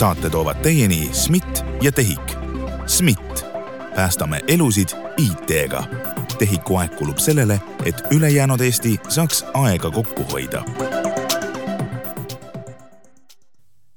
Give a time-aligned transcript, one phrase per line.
[0.00, 2.36] saate toovad teieni SMIT ja TEHIK.
[2.86, 3.44] SMIT,
[3.96, 5.84] päästame elusid IT-ga.
[6.38, 10.64] TEHIK-u aeg kulub sellele, et ülejäänud Eesti saaks aega kokku hoida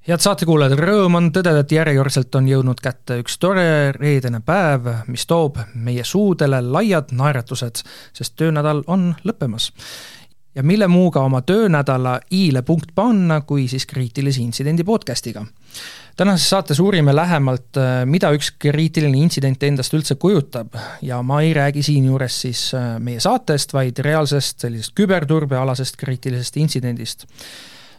[0.07, 5.23] head saatekuulajad, rõõm on tõdeda, et järjekordselt on jõudnud kätte üks tore reedene päev, mis
[5.23, 7.79] toob meie suudele laiad naeratused,
[8.11, 9.71] sest töönädal on lõppemas.
[10.55, 15.45] ja mille muuga oma töönädala i-le punkt panna, kui siis kriitilise intsidendi podcast'iga.
[16.17, 21.83] Tänases saates uurime lähemalt, mida üks kriitiline intsident endast üldse kujutab ja ma ei räägi
[21.83, 22.63] siinjuures siis
[22.99, 27.27] meie saatest, vaid reaalsest sellisest küberturbealasest kriitilisest intsidendist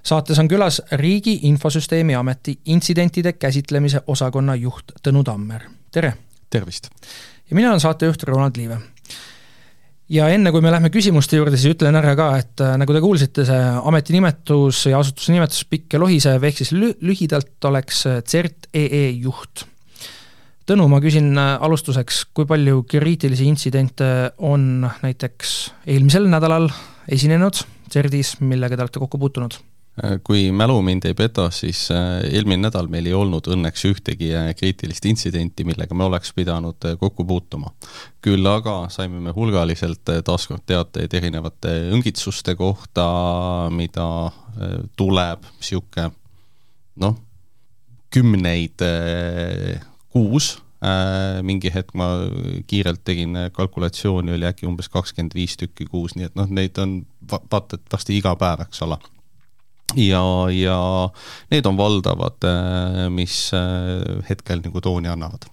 [0.05, 6.15] saates on külas Riigi Infosüsteemi Ameti intsidentide käsitlemise osakonna juht Tõnu Tammer, tere!
[6.51, 6.91] tervist!
[7.51, 8.79] ja mina olen saatejuht Ronald Liive.
[10.13, 13.03] Ja enne, kui me lähme küsimuste juurde, siis ütlen ära ka, et äh, nagu te
[13.05, 18.21] kuulsite, see ametinimetus ja asutuse nimetus pikk ja lohisev, ehk siis lü-, lühidalt oleks äh,
[18.27, 19.67] CERT EE juht.
[20.69, 24.11] Tõnu, ma küsin äh, alustuseks, kui palju kriitilisi intsidente
[24.45, 25.55] on näiteks
[25.93, 26.71] eelmisel nädalal
[27.13, 29.61] esinenud CERDis, millega te olete kokku puutunud?
[30.03, 34.33] Äh, kui mälu mind ei peta, siis äh, eelmine nädal meil ei olnud õnneks ühtegi
[34.35, 37.71] äh, kriitilist intsidenti, millega me oleks pidanud kokku puutuma.
[38.25, 43.07] küll aga saime me hulgaliselt taaskord teateid erinevate õngitsuste kohta,
[43.71, 44.09] mida
[44.97, 46.09] tuleb niisugune
[47.05, 47.17] noh,
[48.11, 48.83] kümneid
[50.11, 50.55] kuus
[51.45, 52.09] mingi hetk ma
[52.67, 57.03] kiirelt tegin kalkulatsiooni, oli äkki umbes kakskümmend viis tükki kuus, nii et noh, neid on
[57.31, 58.99] vaata et varsti iga päev, eks ole
[59.97, 60.79] ja, ja
[61.53, 65.49] need on valdavad, äh, mis äh, hetkel nagu tooni annavad.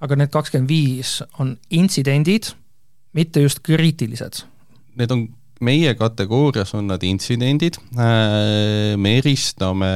[0.00, 2.52] aga need kakskümmend viis on intsidendid,
[3.18, 4.44] mitte just kriitilised?
[4.98, 5.24] Need on,
[5.60, 9.92] meie kategoorias on nad intsidendid, äh, me eristame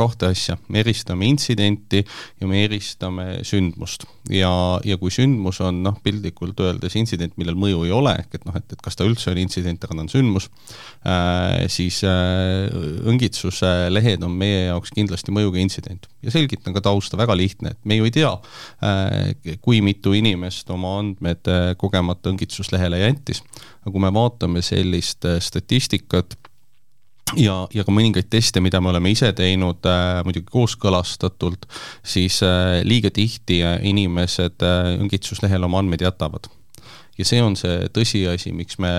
[0.00, 2.02] kahte asja, me eristame intsidenti
[2.40, 4.06] ja me eristame sündmust.
[4.30, 4.50] ja,
[4.86, 8.56] ja kui sündmus on noh, piltlikult öeldes intsident, millel mõju ei ole, ehk et noh,
[8.56, 10.48] et, et kas ta üldse on intsident, aga ta on sündmus
[11.08, 12.68] äh,, siis äh,
[13.10, 16.08] õngitsuse lehed on meie jaoks kindlasti mõjuga intsident.
[16.22, 18.32] ja selgitan ka tausta, väga lihtne, et me ju ei tea
[18.84, 23.42] äh,, kui mitu inimest oma andmed äh, kogemata õngitsuslehele jättis.
[23.82, 26.36] aga kui me vaatame sellist äh, statistikat,
[27.38, 31.66] ja, ja ka mõningaid teste, mida me oleme ise teinud äh,, muidugi kooskõlastatult,
[32.02, 36.50] siis äh, liiga tihti äh, inimesed äh, õngitsuslehel oma andmeid jätavad.
[37.18, 38.92] ja see on see tõsiasi, miks me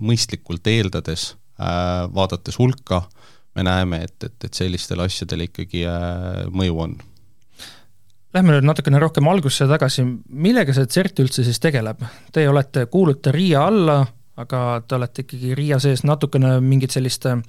[0.00, 3.04] mõistlikult eeldades äh,, vaadates hulka,
[3.54, 6.96] me näeme, et, et, et sellistel asjadel ikkagi äh, mõju on
[8.34, 12.00] Lähme nüüd natukene rohkem algusse tagasi, millega see CERT üldse siis tegeleb?
[12.34, 14.00] Te olete, kuulute RIA alla,
[14.36, 17.40] aga te olete ikkagi RIA sees natukene mingit sellist äh,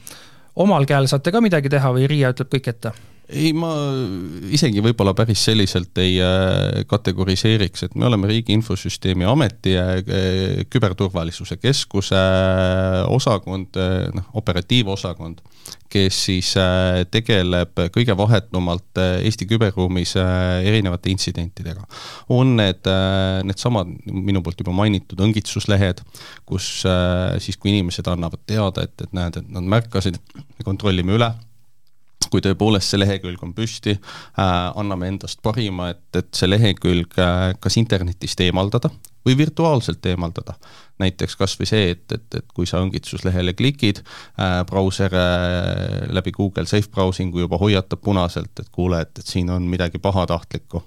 [0.55, 2.93] omal käel saate ka midagi teha või RIA ütleb kõik ette?
[3.29, 3.71] Ei, ma
[4.53, 10.01] isegi võib-olla päris selliselt ei äh, kategoriseeriks, et me oleme Riigi Infosüsteemi Ameti äh,
[10.69, 12.21] küberturvalisuse keskuse
[13.15, 13.79] osakond,
[14.15, 15.41] noh, operatiivosakond
[15.95, 21.85] kes siis äh, tegeleb kõige vahetumalt äh, Eesti küberruumis äh, erinevate intsidentidega.
[22.29, 22.87] on need,
[23.45, 26.01] needsamad minu poolt juba mainitud õngitsuslehed,
[26.49, 26.67] kus
[27.43, 30.17] siis, kui inimesed annavad teada, et, et näed, et nad märkasid,
[30.65, 31.29] kontrollime üle
[32.31, 37.51] kui tõepoolest see lehekülg on püsti äh,, anname endast parima, et, et see lehekülg äh,
[37.61, 38.91] kas internetist eemaldada
[39.25, 40.53] või virtuaalselt eemaldada.
[40.99, 46.31] näiteks kas või see, et, et, et kui sa õngitsuslehele klikid äh,, brauser äh, läbi
[46.31, 50.83] Google Safe Browsingu juba hoiatab punaselt, et kuule, et, et siin on midagi pahatahtlikku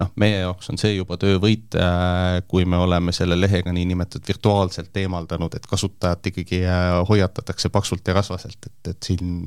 [0.00, 4.96] noh, meie jaoks on see juba töövõit, äh, kui me oleme selle lehega niinimetatud virtuaalselt
[5.02, 9.46] eemaldanud, et kasutajat ikkagi äh, hoiatatakse paksult ja rasvaselt, et, et siin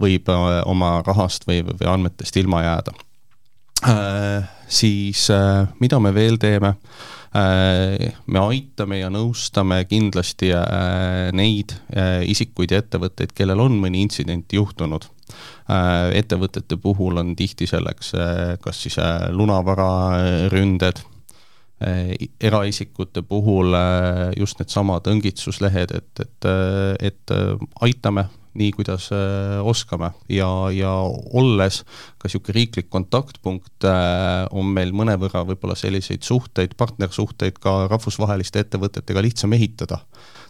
[0.00, 2.96] võib äh, oma rahast või, või andmetest ilma jääda.
[4.72, 5.26] Siis
[5.76, 6.70] mida me veel teeme?
[7.34, 10.52] Me aitame ja nõustame kindlasti
[11.34, 11.74] neid
[12.30, 15.08] isikuid ja ettevõtteid, kellel on mõni intsident juhtunud.
[15.64, 21.00] Äh, ettevõtete puhul on tihti selleks äh, kas siis äh, lunavararünded,
[22.40, 23.74] eraisikute puhul
[24.38, 26.46] just needsamad õngitsuslehed, et, et,
[27.10, 27.32] et
[27.84, 29.08] aitame nii, kuidas
[29.62, 30.12] oskame.
[30.30, 30.92] Ja, ja
[31.34, 31.82] olles
[32.18, 33.86] ka niisugune riiklik kontaktpunkt,
[34.54, 40.00] on meil mõnevõrra võib-olla selliseid suhteid, partnersuhteid ka rahvusvaheliste ettevõtetega lihtsam ehitada,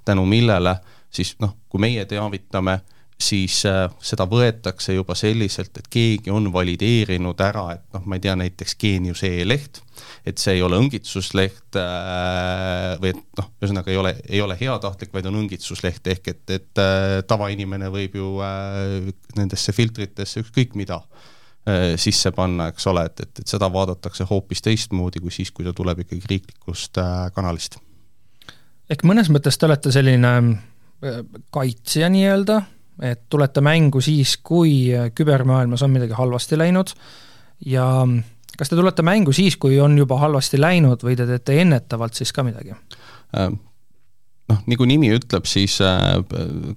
[0.05, 0.79] tänu millele
[1.15, 2.81] siis noh, kui meie teavitame
[3.21, 8.25] siis äh, seda võetakse juba selliselt, et keegi on valideerinud ära, et noh, ma ei
[8.25, 9.81] tea, näiteks Geenius e-leht,
[10.27, 15.13] et see ei ole õngitsusleht äh, või et noh, ühesõnaga ei ole, ei ole heatahtlik,
[15.15, 18.35] vaid on õngitsusleht, ehk et, et äh, tavainimene võib ju
[19.39, 21.01] nendesse filtritesse ükskõik mida
[21.97, 25.73] sisse panna, eks ole, et, et, et seda vaadatakse hoopis teistmoodi kui siis, kui ta
[25.73, 27.01] tuleb ikkagi riiklikust
[27.33, 27.79] kanalist.
[28.93, 30.35] ehk mõnes mõttes te olete selline
[31.57, 32.59] kaitsja nii-öelda,
[33.03, 36.95] et tulete mängu siis, kui kübermaailmas on midagi halvasti läinud
[37.67, 37.89] ja
[38.59, 42.33] kas te tulete mängu siis, kui on juba halvasti läinud või te teete ennetavalt siis
[42.33, 42.77] ka midagi?
[44.49, 46.19] noh, nagu nimi ütleb, siis äh,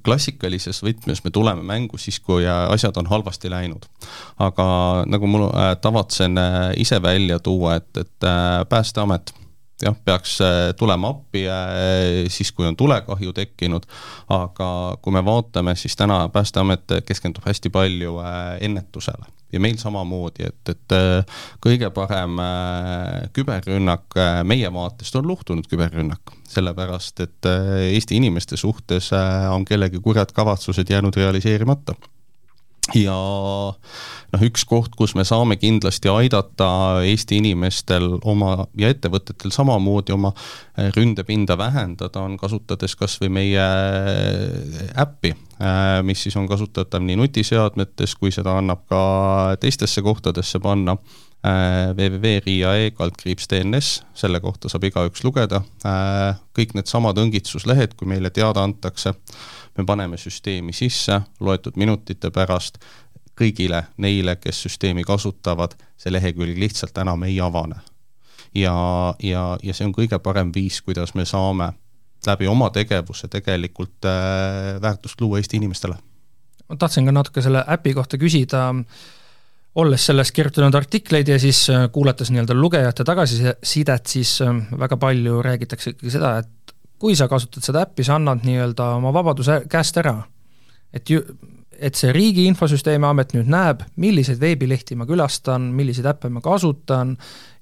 [0.05, 3.85] klassikalises võtmes me tuleme mängu siis, kui äh, asjad on halvasti läinud.
[4.39, 4.67] aga
[5.09, 6.39] nagu äh, tavatsen
[6.77, 8.29] ise välja tuua, et, et
[8.69, 9.33] Päästeamet
[9.83, 10.37] jah, peaks
[10.77, 11.45] tulema appi
[12.33, 13.85] siis, kui on tulekahju tekkinud,
[14.33, 14.69] aga
[15.01, 18.17] kui me vaatame, siis täna Päästeamet keskendub hästi palju
[18.61, 19.37] ennetusele.
[19.53, 25.69] Ja meil samamoodi, et, et äh, kõige parem äh, küberrünnak äh, meie vaatest on luhtunud
[25.71, 29.09] küberrünnak, sellepärast et Eesti inimeste suhtes
[29.51, 31.95] on kellegi kurjad kavatsused jäänud realiseerimata
[32.95, 33.15] ja
[34.33, 36.69] noh, üks koht, kus me saame kindlasti aidata
[37.07, 43.67] Eesti inimestel oma ja ettevõtetel samamoodi oma eh, ründepinda vähendada, on kasutades kas või meie
[43.67, 49.01] eh, äppi, eh, mis siis on kasutatav nii nutiseadmetes, kui seda annab ka
[49.61, 50.97] teistesse kohtadesse panna
[51.97, 55.61] www.riia.ee kaldkriips DNS, selle kohta saab igaüks lugeda,
[56.57, 59.13] kõik needsamad õngitsuslehed, kui meile teada antakse
[59.77, 62.81] me paneme süsteemi sisse, loetud minutite pärast
[63.37, 67.75] kõigile neile, kes süsteemi kasutavad, see lehekülg lihtsalt enam ei avane.
[68.55, 68.73] ja,
[69.23, 71.71] ja, ja see on kõige parem viis, kuidas me saame
[72.27, 75.95] läbi oma tegevuse tegelikult äh, väärtust luua Eesti inimestele.
[76.69, 78.73] ma tahtsin ka natuke selle äpi kohta küsida,
[79.77, 85.41] olles sellest kirjutanud artikleid ja siis äh, kuulates nii-öelda lugejate tagasisidet, siis äh, väga palju
[85.45, 89.97] räägitakse ikkagi seda, et kui sa kasutad seda äppi, sa annad nii-öelda oma vabaduse käest
[90.01, 90.17] ära.
[90.93, 91.21] et ju,
[91.77, 97.13] et see Riigi Infosüsteemi Amet nüüd näeb, milliseid veebilehti ma külastan, milliseid äppe ma kasutan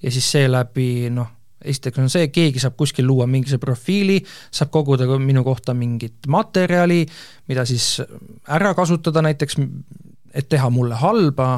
[0.02, 1.28] ja siis seeläbi noh,
[1.66, 4.20] esiteks on see, keegi saab kuskil luua mingisuguse profiili,
[4.54, 7.04] saab koguda minu kohta mingit materjali,
[7.50, 7.98] mida siis
[8.48, 9.58] ära kasutada näiteks,
[10.34, 11.58] et teha mulle halba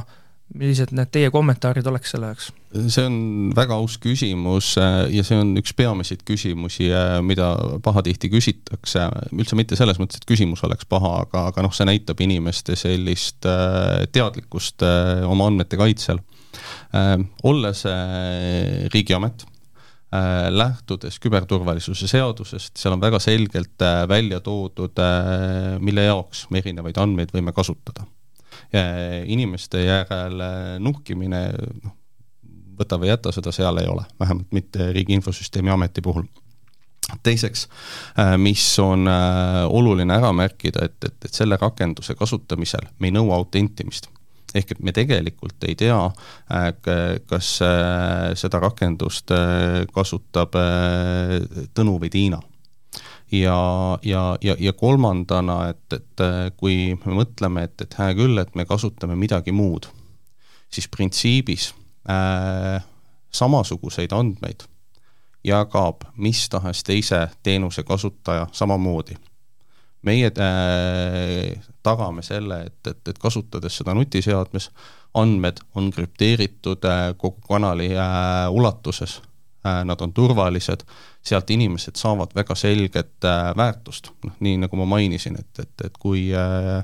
[0.56, 2.52] millised need teie kommentaarid oleks selle jaoks?
[2.78, 3.18] see on
[3.56, 7.50] väga aus küsimus äh, ja see on üks peamiseid küsimusi, äh, mida
[7.84, 12.22] pahatihti küsitakse, üldse mitte selles mõttes, et küsimus oleks paha, aga, aga noh, see näitab
[12.24, 14.84] inimeste sellist äh, teadlikkust
[15.28, 16.20] oma andmete kaitsel.
[17.44, 17.84] olles
[18.94, 19.44] riigiamet,
[20.56, 25.02] lähtudes küberturvalisuse seadusest, seal on väga selgelt välja toodud,
[25.84, 28.08] mille jaoks me erinevaid andmeid võime kasutada
[29.25, 30.50] inimeste järele
[30.80, 31.42] nuhkimine,
[31.83, 31.94] noh,
[32.77, 36.27] võta või jäta, seda seal ei ole, vähemalt mitte Riigi Infosüsteemi Ameti puhul
[37.24, 37.68] teiseks,
[38.19, 43.15] äh, mis on äh, oluline ära märkida, et, et, et selle rakenduse kasutamisel me ei
[43.15, 44.09] nõua autentimist.
[44.56, 45.98] ehk et me tegelikult ei tea,
[46.51, 46.68] äh,
[47.27, 47.50] kas
[48.42, 49.31] seda rakendust
[49.94, 50.56] kasutab
[51.75, 52.39] Tõnu või Tiina
[53.32, 58.38] ja, ja, ja, ja kolmandana, et, et äh, kui me mõtleme, et, et hää küll,
[58.42, 59.90] et me kasutame midagi muud,
[60.72, 61.74] siis printsiibis
[62.10, 62.84] äh,
[63.32, 64.68] samasuguseid andmeid
[65.48, 69.16] jagab mis tahes teise teenuse kasutaja samamoodi.
[70.02, 74.69] meie äh, tagame selle, et, et, et kasutades seda nutiseadmes,
[75.18, 79.22] andmed on krüpteeritud äh, kogu kanali äh, ulatuses
[79.88, 80.86] nad on turvalised,
[81.24, 86.00] sealt inimesed saavad väga selget äh, väärtust, noh nii nagu ma mainisin, et, et, et
[86.00, 86.81] kui äh,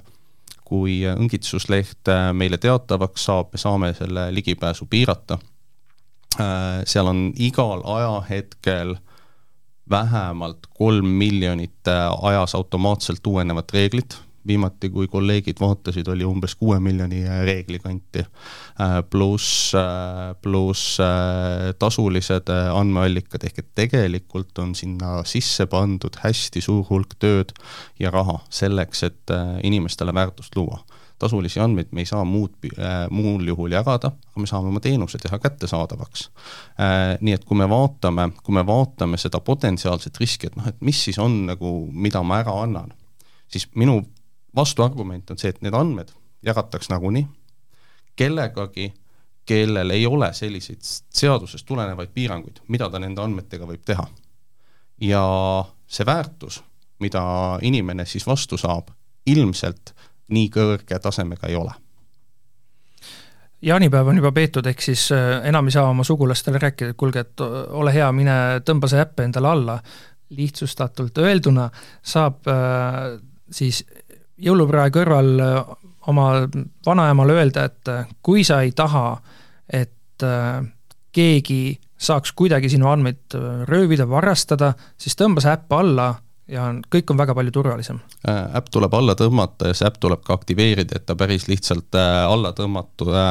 [0.64, 5.36] kui õngitsusleht meile teatavaks saab, me saame selle ligipääsu piirata,
[6.90, 8.96] seal on igal ajahetkel
[9.90, 17.24] vähemalt kolm miljonit ajas automaatselt uuenevat reeglit, viimati, kui kolleegid vaatasid, oli umbes kuue miljoni
[17.46, 18.24] reegli kanti.
[18.82, 26.64] Äh, pluss, äh, pluss äh, tasulised andmeallikad, ehk et tegelikult on sinna sisse pandud hästi
[26.64, 27.54] suur hulk tööd
[28.00, 30.84] ja raha selleks, et inimestele väärtust luua
[31.24, 35.20] tasulisi andmeid me ei saa muud äh,, muul juhul jagada, aga me saame oma teenuse
[35.22, 37.16] teha kättesaadavaks äh,.
[37.22, 41.04] Nii et kui me vaatame, kui me vaatame seda potentsiaalset riski, et noh, et mis
[41.08, 42.92] siis on nagu, mida ma ära annan,
[43.52, 44.02] siis minu
[44.56, 46.12] vastuargument on see, et need andmed
[46.46, 47.26] jagataks nagunii
[48.16, 48.94] kellegagi,
[49.46, 50.80] kellel ei ole selliseid
[51.10, 54.08] seadusest tulenevaid piiranguid, mida ta nende andmetega võib teha.
[55.02, 55.24] ja
[55.88, 56.62] see väärtus,
[57.00, 57.24] mida
[57.62, 58.94] inimene siis vastu saab,
[59.26, 59.96] ilmselt
[60.28, 61.74] nii kõrge tasemega ei ole
[63.64, 67.20] jaanipäev on juba peetud, ehk siis äh, enam ei saa oma sugulastele rääkida, et kuulge,
[67.24, 68.36] et ole hea, mine
[68.68, 69.78] tõmba see äpp endale alla.
[70.34, 71.68] lihtsustatult öelduna
[72.02, 73.20] saab äh,
[73.52, 73.84] siis
[74.44, 75.62] jõuluprae kõrval äh,
[76.12, 76.28] oma
[76.86, 79.16] vanaemale öelda, et kui sa ei taha,
[79.72, 80.24] et
[81.16, 81.62] keegi
[81.96, 83.38] saaks kuidagi sinu andmeid
[83.70, 86.10] röövida, varastada, siis tõmba see äpp alla
[86.50, 88.00] ja on, kõik on väga palju turvalisem.
[88.28, 91.96] Äh, äpp tuleb alla tõmmata ja see äpp tuleb ka aktiveerida, et ta päris lihtsalt
[92.00, 93.30] äh, alla tõmmatuna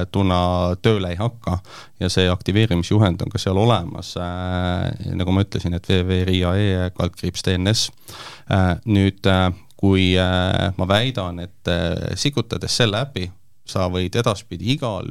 [0.00, 1.58] äh, tööle ei hakka.
[2.00, 7.86] ja see aktiveerimisjuhend on ka seal olemas, nagu ma ütlesin, et www.ria.ee kaldkriips DNS.
[8.84, 9.30] nüüd,
[9.84, 11.68] kui ma väidan, et
[12.16, 13.26] sikutades selle äpi,
[13.68, 15.10] sa võid edaspidi igal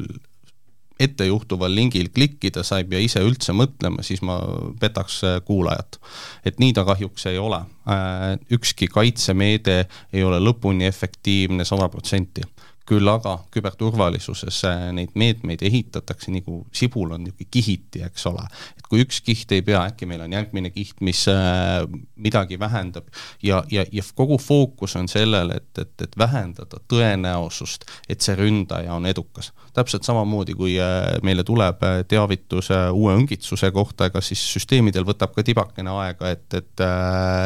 [1.00, 4.38] ettejuhtuval lingil klikkida, sa ei pea ise üldse mõtlema, siis ma
[4.80, 6.00] petaks äh, kuulajat.
[6.46, 7.64] et nii ta kahjuks ei ole.
[7.90, 9.78] Äh, ükski kaitsemeede
[10.14, 12.46] ei ole lõpuni efektiivne sada protsenti
[12.90, 18.44] küll aga küberturvalisuses äh, neid meetmeid ehitatakse nagu sibul on niisugune kihiti, eks ole.
[18.78, 21.84] et kui üks kiht ei pea, äkki meil on järgmine kiht, mis äh,
[22.16, 23.08] midagi vähendab
[23.44, 28.94] ja, ja, ja kogu fookus on sellel, et, et, et vähendada tõenäosust, et see ründaja
[28.94, 29.54] on edukas.
[29.74, 35.44] Täpselt samamoodi, kui äh, meile tuleb teavitus uue õngitsuse kohta, ega siis süsteemidel võtab ka
[35.46, 36.86] tibakene aega, et, et,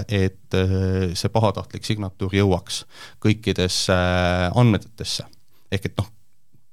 [0.08, 0.60] et
[1.18, 2.84] see pahatahtlik signatuur jõuaks
[3.24, 3.98] kõikidesse
[4.56, 5.28] andmetesse
[5.72, 6.08] ehk et noh,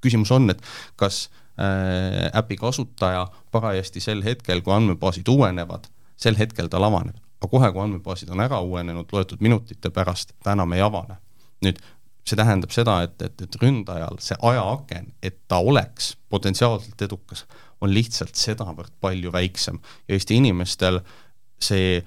[0.04, 0.62] küsimus on, et
[1.00, 1.26] kas
[1.58, 7.18] äh, äpi kasutaja parajasti sel hetkel, kui andmebaasid uuenevad, sel hetkel tal avaneb.
[7.40, 11.20] aga kohe, kui andmebaasid on ära uuenenud loetud minutite pärast, ta enam ei avane.
[11.64, 11.78] nüüd
[12.24, 17.44] see tähendab seda, et, et, et ründajal see ajaaken, et ta oleks potentsiaalselt edukas,
[17.84, 21.02] on lihtsalt sedavõrd palju väiksem ja Eesti inimestel
[21.60, 21.98] see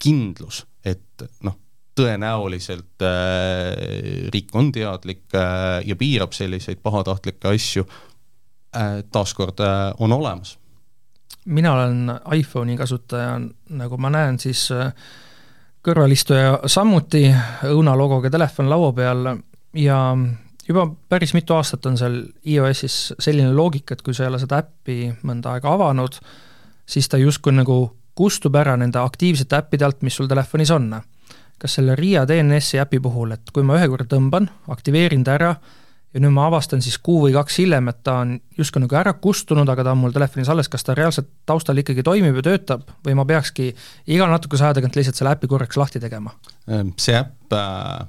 [0.00, 1.56] kindlus, et noh,
[1.98, 10.14] tõenäoliselt äh, riik on teadlik äh, ja piirab selliseid pahatahtlikke asju äh,, taaskord äh, on
[10.14, 10.58] olemas.
[11.44, 14.94] mina olen iPhone'i kasutaja, nagu ma näen, siis äh,
[15.86, 17.26] kõrvalistuja samuti
[17.68, 19.30] õunalogoga telefon laua peal
[19.78, 20.00] ja
[20.68, 24.60] juba päris mitu aastat on seal iOS-is selline loogika, et kui sa ei ole seda
[24.62, 26.18] äppi mõnda aega avanud,
[26.86, 27.82] siis ta justkui nagu
[28.14, 30.92] kustub ära nende aktiivsete äppide alt, mis sul telefonis on.
[31.60, 35.54] Kas selle Riia DNS-i äpi puhul, et kui ma ühe korra tõmban, aktiveerin ta ära
[36.14, 39.12] ja nüüd ma avastan siis kuu või kaks hiljem, et ta on justkui nagu ära
[39.14, 42.86] kustunud, aga ta on mul telefonis alles, kas ta reaalselt taustal ikkagi toimib ja töötab
[43.06, 43.70] või ma peakski
[44.10, 46.34] iga natukese aja tagant lihtsalt selle äpi korraks lahti tegema?
[46.68, 48.08] Ehm, see äpp äh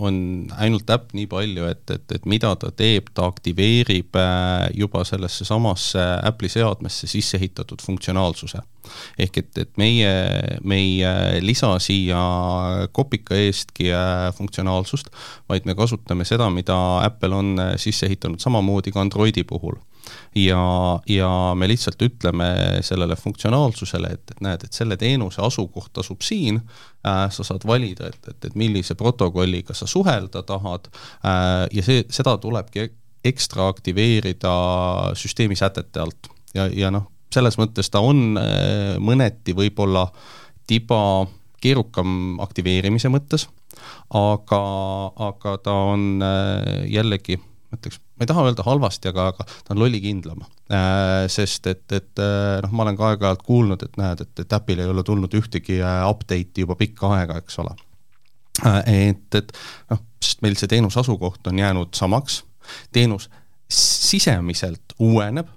[0.00, 0.14] on
[0.56, 5.44] ainult äpp nii palju, et, et, et mida ta teeb, ta aktiveerib äh, juba sellesse
[5.44, 8.62] samasse Apple'i seadmesse sisse ehitatud funktsionaalsuse.
[9.20, 10.12] ehk et, et meie,
[10.64, 12.22] me ei lisa siia
[12.92, 15.12] kopika eestki äh, funktsionaalsust,
[15.48, 19.76] vaid me kasutame seda, mida Apple on sisse ehitanud samamoodi ka Androidi puhul
[20.34, 20.62] ja,
[21.08, 22.48] ja me lihtsalt ütleme
[22.86, 28.08] sellele funktsionaalsusele, et, et näed, et selle teenuse asukoht asub siin äh,, sa saad valida,
[28.12, 32.88] et, et, et millise protokolliga sa suhelda tahad äh, ja see, seda tulebki
[33.28, 34.52] ekstra aktiveerida
[35.18, 36.28] süsteemi sätete alt.
[36.54, 40.06] Ja, ja noh, selles mõttes ta on äh, mõneti võib-olla
[40.68, 41.26] tiba
[41.62, 43.48] keerukam aktiveerimise mõttes,
[44.14, 44.60] aga,
[45.28, 47.38] aga ta on äh, jällegi,
[47.68, 51.26] ma ütleks, ma ei taha öelda halvasti, aga, aga ta on lollikindlam äh,.
[51.32, 54.82] Sest et, et äh, noh, ma olen ka aeg-ajalt kuulnud, et näed, et, et Apple'il
[54.84, 57.74] ei ole tulnud ühtegi äh, update'i juba pikka aega, eks ole
[58.64, 59.10] äh,.
[59.10, 59.52] et, et
[59.92, 62.42] noh, sest meil see teenuse asukoht on jäänud samaks,
[62.92, 63.28] teenus
[63.68, 65.48] sisemiselt uueneb,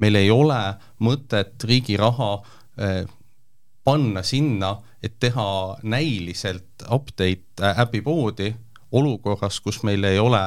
[0.00, 0.60] meil ei ole
[1.04, 2.32] mõtet riigi raha
[2.80, 3.02] äh,
[3.84, 8.54] panna sinna, et teha näiliselt update äh, äpipoodi
[8.92, 10.40] olukorras, kus meil ei ole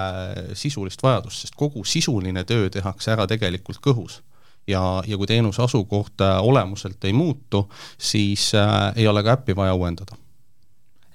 [0.53, 4.21] sisulist vajadust, sest kogu sisuline töö tehakse ära tegelikult kõhus.
[4.67, 9.55] ja, ja kui teenuse asukoht äh, olemuselt ei muutu, siis äh, ei ole ka äppi
[9.55, 10.15] vaja uuendada.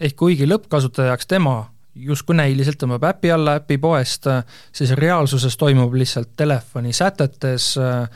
[0.01, 1.65] ehk kuigi lõppkasutaja jaoks tema
[1.99, 8.09] justkui näiliselt tõmbab äpi alla äpipoest, äh, siis reaalsuses toimub lihtsalt telefoni sätetes äh,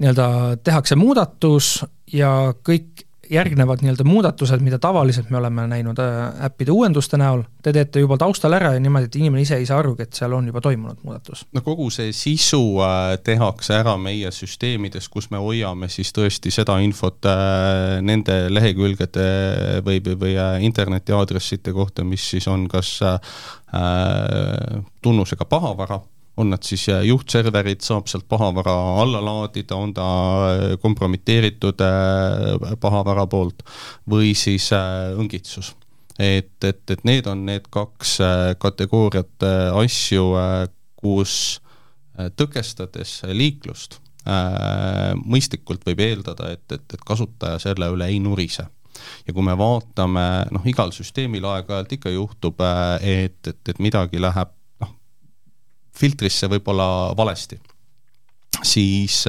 [0.00, 6.72] nii-öelda tehakse muudatus ja kõik järgnevad nii-öelda muudatused, mida tavaliselt me oleme näinud äh, äppide
[6.74, 10.04] uuenduste näol, te teete juba taustal ära ja niimoodi, et inimene ise ei saa arugi,
[10.06, 11.44] et seal on juba toimunud muudatus?
[11.54, 16.78] no kogu see sisu äh, tehakse ära meie süsteemides, kus me hoiame siis tõesti seda
[16.82, 19.26] infot äh, nende lehekülgede
[19.86, 22.98] või, või, või interneti aadresside kohta, mis siis on kas
[25.02, 26.00] tunnusega pahavara
[26.40, 30.06] on nad siis äh, juhtserverid, saab sealt pahavara alla laadida, on ta
[30.48, 33.64] äh, kompromiteeritud äh, pahavara poolt
[34.10, 35.74] või siis õngitsus.
[36.18, 38.18] et, et, et need on need kaks
[38.60, 39.46] kategooriat
[39.80, 40.24] asju,
[41.00, 41.34] kus
[42.36, 44.00] tõkestades liiklust
[45.24, 48.66] mõistlikult võib eeldada, et, et, et kasutaja selle üle ei nurise
[49.24, 52.60] ja kui me vaatame, noh, igal süsteemil aeg-ajalt ikka juhtub,
[53.00, 54.52] et, et, et midagi läheb
[56.00, 57.60] filtrisse võib-olla valesti,
[58.62, 59.22] siis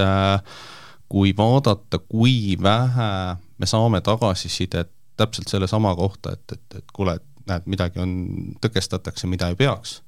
[1.11, 3.11] kui vaadata, kui vähe
[3.59, 8.15] me saame tagasisidet täpselt sellesama kohta, et, et, et kuule, et näed, midagi on,
[8.63, 9.99] tõkestatakse, mida ei peaks,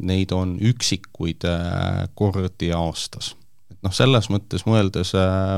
[0.00, 1.44] neid on üksikuid
[2.18, 3.34] kordi aastas
[3.82, 5.12] noh, selles mõttes mõeldes,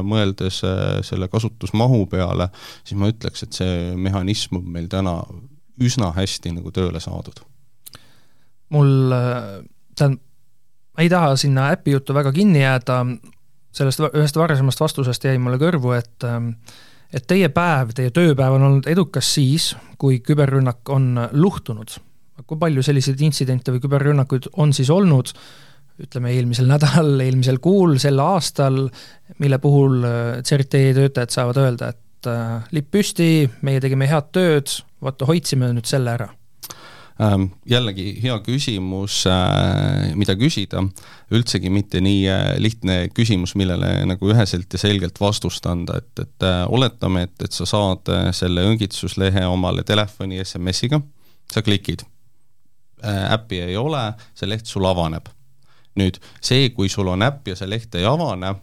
[0.06, 2.48] mõeldes äh, selle kasutusmahu peale,
[2.84, 5.18] siis ma ütleks, et see mehhanism on meil täna
[5.82, 7.42] üsna hästi nagu tööle saadud.
[8.74, 9.60] mul, äh,
[9.96, 10.22] tähendab,
[10.94, 13.00] ma ei taha sinna äpi juttu väga kinni jääda,
[13.74, 16.40] sellest ühest varasemast vastusest jäi mulle kõrvu, et äh,
[17.14, 22.00] et teie päev, teie tööpäev on olnud edukas siis, kui küberrünnak on luhtunud.
[22.46, 25.30] kui palju selliseid intsidente või küberrünnakuid on siis olnud
[26.02, 28.88] ütleme, eelmisel nädalal, eelmisel kuul, sel aastal,
[29.38, 34.72] mille puhul äh, CERT töötajad saavad öelda, et äh, lipp püsti, meie tegime head tööd,
[35.04, 36.43] vaata, hoidsime nüüd selle ära ähm,
[37.66, 40.82] jällegi hea küsimus, äh, mida küsida,
[41.34, 42.24] üldsegi mitte nii
[42.58, 47.66] lihtne küsimus, millele nagu üheselt ja selgelt vastust anda, et, et oletame, et, et sa
[47.66, 51.00] saad selle õngitsuslehe omale telefoni SMS-iga,
[51.52, 52.02] sa klikid,
[53.04, 55.28] äppi ei ole, see leht sul avaneb.
[55.94, 58.56] Nüüd see, kui sul on äpp ja see leht ei avane,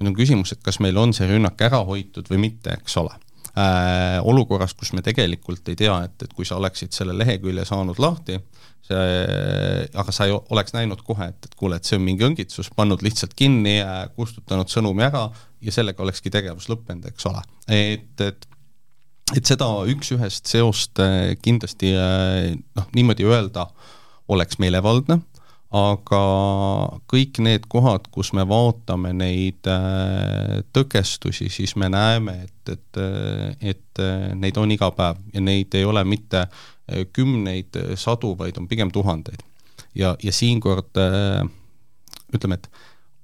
[0.00, 3.12] nüüd on küsimus, et kas meil on see rünnak ära hoitud või mitte, eks ole
[3.60, 4.18] äh,.
[4.30, 8.38] Olukorras, kus me tegelikult ei tea, et, et kui sa oleksid selle lehekülje saanud lahti,
[8.86, 9.06] see,
[10.02, 13.04] aga sa ei oleks näinud kohe, et, et kuule, et see on mingi õngitsus, pannud
[13.06, 13.78] lihtsalt kinni,
[14.16, 15.28] kustutanud sõnumi ära
[15.60, 17.44] ja sellega olekski tegevus lõppenud, eks ole.
[17.68, 18.48] et, et
[19.36, 23.68] et seda üks-ühest seost äh, kindlasti äh, noh, niimoodi öelda
[24.30, 25.20] oleks meelevaldne
[25.70, 26.22] aga
[27.10, 33.00] kõik need kohad, kus me vaatame neid äh, tõkestusi, siis me näeme, et, et,
[33.60, 34.02] et
[34.34, 38.90] neid on iga päev ja neid ei ole mitte äh, kümneid, sadu, vaid on pigem
[38.90, 39.46] tuhandeid.
[39.94, 41.46] ja, ja siinkord äh,
[42.34, 42.70] ütleme, et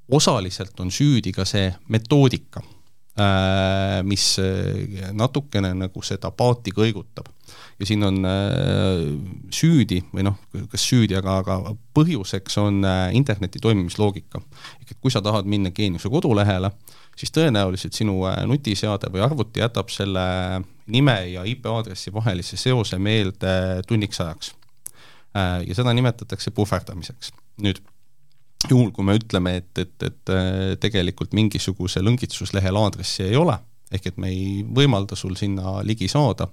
[0.09, 2.63] osaliselt on süüdi ka see metoodika,
[4.05, 4.25] mis
[5.17, 7.31] natukene nagu seda paati kõigutab
[7.81, 9.03] ja siin on äh,
[9.53, 10.39] süüdi või noh,
[10.73, 14.41] kas süüdi, aga, aga põhjuseks on äh, interneti toimimisloogika.
[14.81, 16.71] ehk et kui sa tahad minna Geeniuse kodulehele,
[17.17, 20.27] siis tõenäoliselt sinu äh, nutiseade või arvuti jätab selle
[20.87, 24.55] nime ja IP aadressi vahelise seose meelde tunniks ajaks.
[25.37, 27.33] ja seda nimetatakse puhverdamiseks.
[27.61, 27.83] nüüd
[28.73, 30.35] juhul, kui me ütleme, et, et, et
[30.83, 33.59] tegelikult mingisugusel õngitsuslehel aadressi ei ole
[33.95, 36.49] ehk et me ei võimalda sul sinna ligi saada,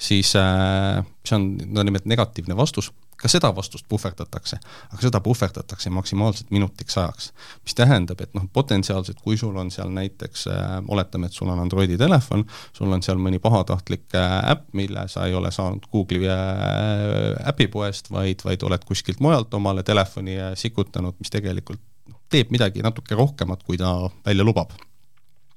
[0.00, 4.58] siis äh, see on nõndanimetatud negatiivne vastus, ka seda vastust puhverdatakse,
[4.92, 7.32] aga seda puhverdatakse maksimaalselt minutiks ajaks.
[7.64, 11.60] mis tähendab, et noh, potentsiaalselt kui sul on seal näiteks äh,, oletame, et sul on
[11.62, 16.30] Androidi telefon, sul on seal mõni pahatahtlik äh, äpp, mille sa ei ole saanud Google'i
[16.30, 21.82] äh, äpipoest, vaid, vaid oled kuskilt mujalt omale telefoni äh, sikutanud, mis tegelikult
[22.30, 23.94] teeb midagi natuke rohkemat, kui ta
[24.26, 24.74] välja lubab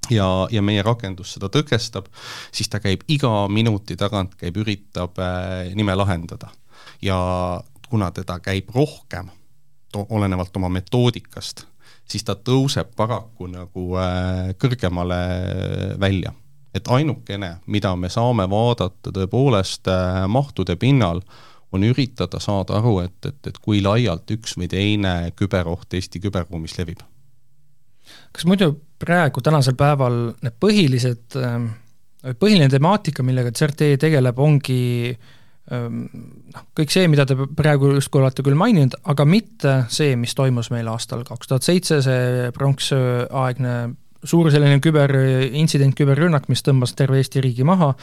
[0.10, 2.08] ja, ja meie rakendus seda tõkestab,
[2.56, 6.52] siis ta käib iga minuti tagant, käib, üritab äh, nime lahendada.
[7.02, 7.18] Ja
[7.90, 9.30] kuna teda käib rohkem,
[10.10, 11.64] olenevalt oma metoodikast,
[12.08, 15.22] siis ta tõuseb paraku nagu äh, kõrgemale
[16.00, 16.34] välja.
[16.74, 21.22] et ainukene, mida me saame vaadata tõepoolest äh, mahtude pinnal,
[21.72, 26.78] on üritada saada aru, et, et, et kui laialt üks või teine küberoht Eesti küberruumis
[26.78, 27.02] levib
[28.32, 31.70] kas muidu praegu, tänasel päeval need põhilised, ähm,
[32.40, 34.80] põhiline temaatika, millega CERT tegeleb, ongi
[35.12, 35.37] ähm,
[35.72, 40.72] noh, kõik see, mida te praegu justkui olete küll maininud, aga mitte see, mis toimus
[40.72, 43.78] meil aastal kaks tuhat seitse, see pronksiööaegne
[44.28, 47.94] suur selline küberintsident, küberrünnak, mis tõmbas terve Eesti riigi maha,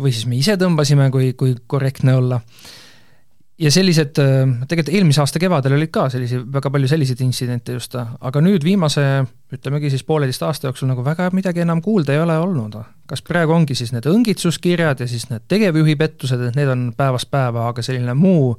[0.00, 2.40] või siis me ise tõmbasime, kui, kui korrektne olla
[3.62, 8.42] ja sellised, tegelikult eelmise aasta kevadel olid ka sellisi, väga palju selliseid intsidente just, aga
[8.44, 9.04] nüüd viimase,
[9.52, 12.80] ütlemegi siis pooleteist aasta jooksul nagu väga midagi enam kuulda ei ole olnud.
[13.06, 17.30] Kas praegu ongi siis need õngitsuskirjad ja siis need tegevjuhi pettused, et need on päevast
[17.32, 18.54] päeva, aga selline muu,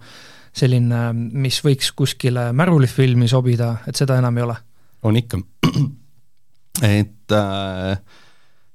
[0.54, 4.60] selline, mis võiks kuskile märulifilmi sobida, et seda enam ei ole?
[5.04, 5.40] on ikka.
[7.00, 7.98] et äh,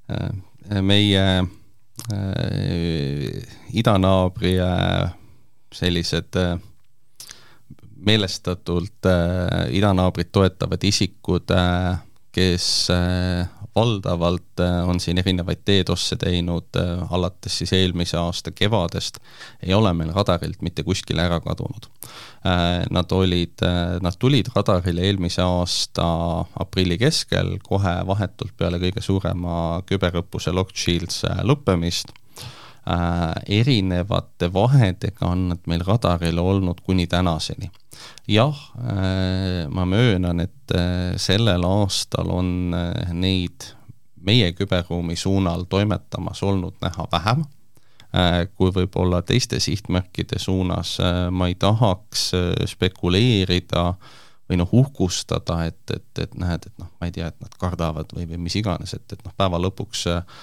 [0.09, 1.45] äh meie äh,
[3.73, 5.13] idanaabri äh,
[5.73, 6.59] sellised äh,
[8.05, 11.97] meelestatult äh, idanaabrit toetavad isikud äh,
[12.35, 12.87] kes
[13.75, 16.77] valdavalt on siin erinevaid DDoS-e teinud
[17.09, 19.19] alates siis eelmise aasta kevadest,
[19.63, 21.87] ei ole meil radarilt mitte kuskile ära kadunud.
[22.91, 23.63] Nad olid,
[24.01, 26.07] nad tulid radarile eelmise aasta
[26.59, 32.28] aprilli keskel, kohe vahetult peale kõige suurema küberõppuse Locked Shields lõppemist äh,
[33.47, 37.71] erinevate vahedega on nad meil radaril olnud kuni tänaseni.
[38.27, 43.73] jah äh,, ma möönan, et äh, sellel aastal on äh, neid
[44.23, 47.43] meie küberruumi suunal toimetamas olnud näha vähem
[48.15, 53.93] äh, kui võib-olla teiste sihtmärkide suunas, äh, ma ei tahaks äh, spekuleerida
[54.49, 58.15] või noh, uhkustada, et, et, et näed, et noh, ma ei tea, et nad kardavad
[58.15, 60.41] või, või mis iganes, et, et noh, päeva lõpuks äh,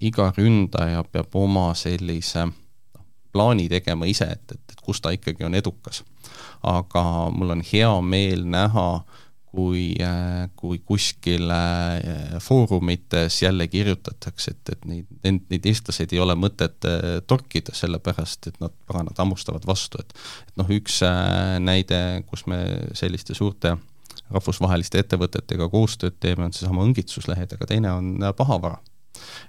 [0.00, 5.44] iga ründaja peab oma sellise noh, plaani tegema ise, et, et, et kus ta ikkagi
[5.44, 6.04] on edukas.
[6.62, 8.88] aga mul on hea meel näha,
[9.56, 16.20] kui, äh, kui kuskil äh, foorumites jälle kirjutatakse, et, et neid, neid, neid eestlased ei
[16.20, 21.00] ole mõtet äh, torkida, sellepärast et nad, paganad, hammustavad vastu, et et noh, üks
[21.64, 22.60] näide, kus me
[22.96, 23.76] selliste suurte
[24.32, 28.80] rahvusvaheliste ettevõtetega koostööd teeme, on seesama õngitsuslehed, aga teine on pahavara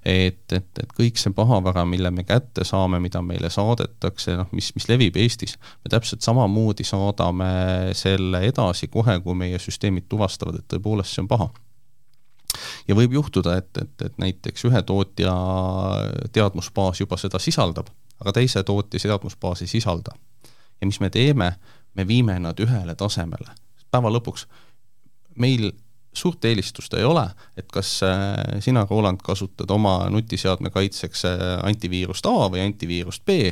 [0.06, 4.72] et, et, et kõik see pahavara, mille me kätte saame, mida meile saadetakse, noh, mis,
[4.76, 7.52] mis levib Eestis, me täpselt samamoodi saadame
[7.98, 11.50] selle edasi kohe, kui meie süsteemid tuvastavad, et tõepoolest see on paha
[12.88, 15.34] ja võib juhtuda, et, et, et näiteks ühe tootja
[16.34, 17.90] teadmusbaas juba seda sisaldab,
[18.22, 20.16] aga teise tootja seadmusbaas ei sisalda.
[20.82, 21.52] ja mis me teeme,
[21.94, 23.52] me viime nad ühele tasemele.
[23.92, 24.48] päeva lõpuks
[25.36, 25.72] meil
[26.14, 27.26] suurt eelistust ei ole,
[27.58, 33.52] et kas äh, sina, Roland, kasutad oma nutiseadme kaitseks äh, antiviirust A või antiviirust B,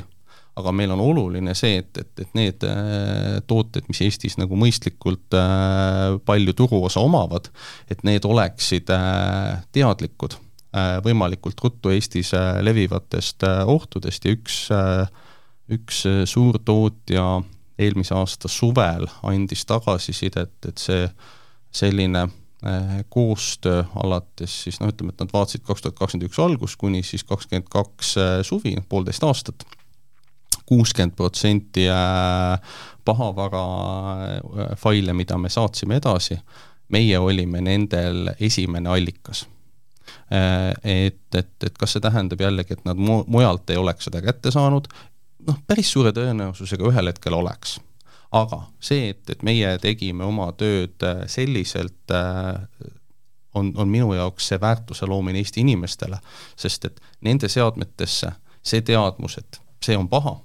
[0.55, 5.35] aga meil on oluline see, et, et, et need äh, tooted, mis Eestis nagu mõistlikult
[6.25, 7.51] palju turuosa omavad,
[7.91, 8.91] et need oleksid
[9.75, 10.39] teadlikud
[11.05, 14.25] võimalikult ruttu Eestis levivatest ohtudest.
[14.27, 14.57] Ja üks,
[15.71, 17.27] üks suur tootja
[17.79, 21.05] eelmise aasta suvel andis tagasisidet, et see
[21.75, 22.25] selline
[23.09, 27.23] koostöö alates siis noh, ütleme, et nad vaatasid kaks tuhat kakskümmend üks algus kuni siis
[27.27, 29.65] kakskümmend kaks äh, suvi, poolteist aastat,
[30.65, 33.65] kuuskümmend protsenti äh, pahavara
[34.81, 36.39] faile, mida me saatsime edasi,
[36.89, 39.45] meie olime nendel esimene allikas.
[40.29, 44.53] Et, et, et kas see tähendab jällegi, et nad mu-, mujalt ei oleks seda kätte
[44.53, 44.87] saanud,
[45.45, 47.77] noh, päris suure tõenäosusega ühel hetkel oleks
[48.35, 52.89] aga see, et, et meie tegime oma tööd äh, selliselt, äh,
[53.55, 56.19] on, on minu jaoks see väärtuse loomine Eesti inimestele,
[56.59, 58.33] sest et nende seadmetesse
[58.65, 60.35] see teadmus, et see on paha,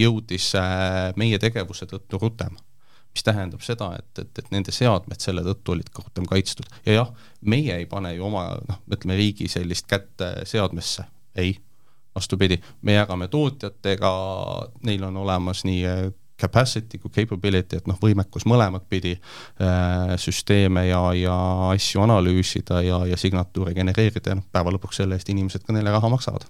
[0.00, 2.58] jõudis äh, meie tegevuse tõttu rutem.
[3.10, 6.66] mis tähendab seda, et, et, et nende seadmed selle tõttu olid ka rutem kaitstud.
[6.86, 11.54] ja jah, meie ei pane ju oma noh, ütleme riigi sellist kätt seadmesse, ei
[12.14, 14.10] vastupidi, me jagame tootjatega,
[14.82, 21.02] neil on olemas nii capacity kui capability, et noh, võimekus mõlemat pidi äh, süsteeme ja,
[21.16, 21.36] ja
[21.74, 25.92] asju analüüsida ja, ja signatuure genereerida ja noh, päeva lõpuks selle eest inimesed ka neile
[25.94, 26.48] raha maksavad.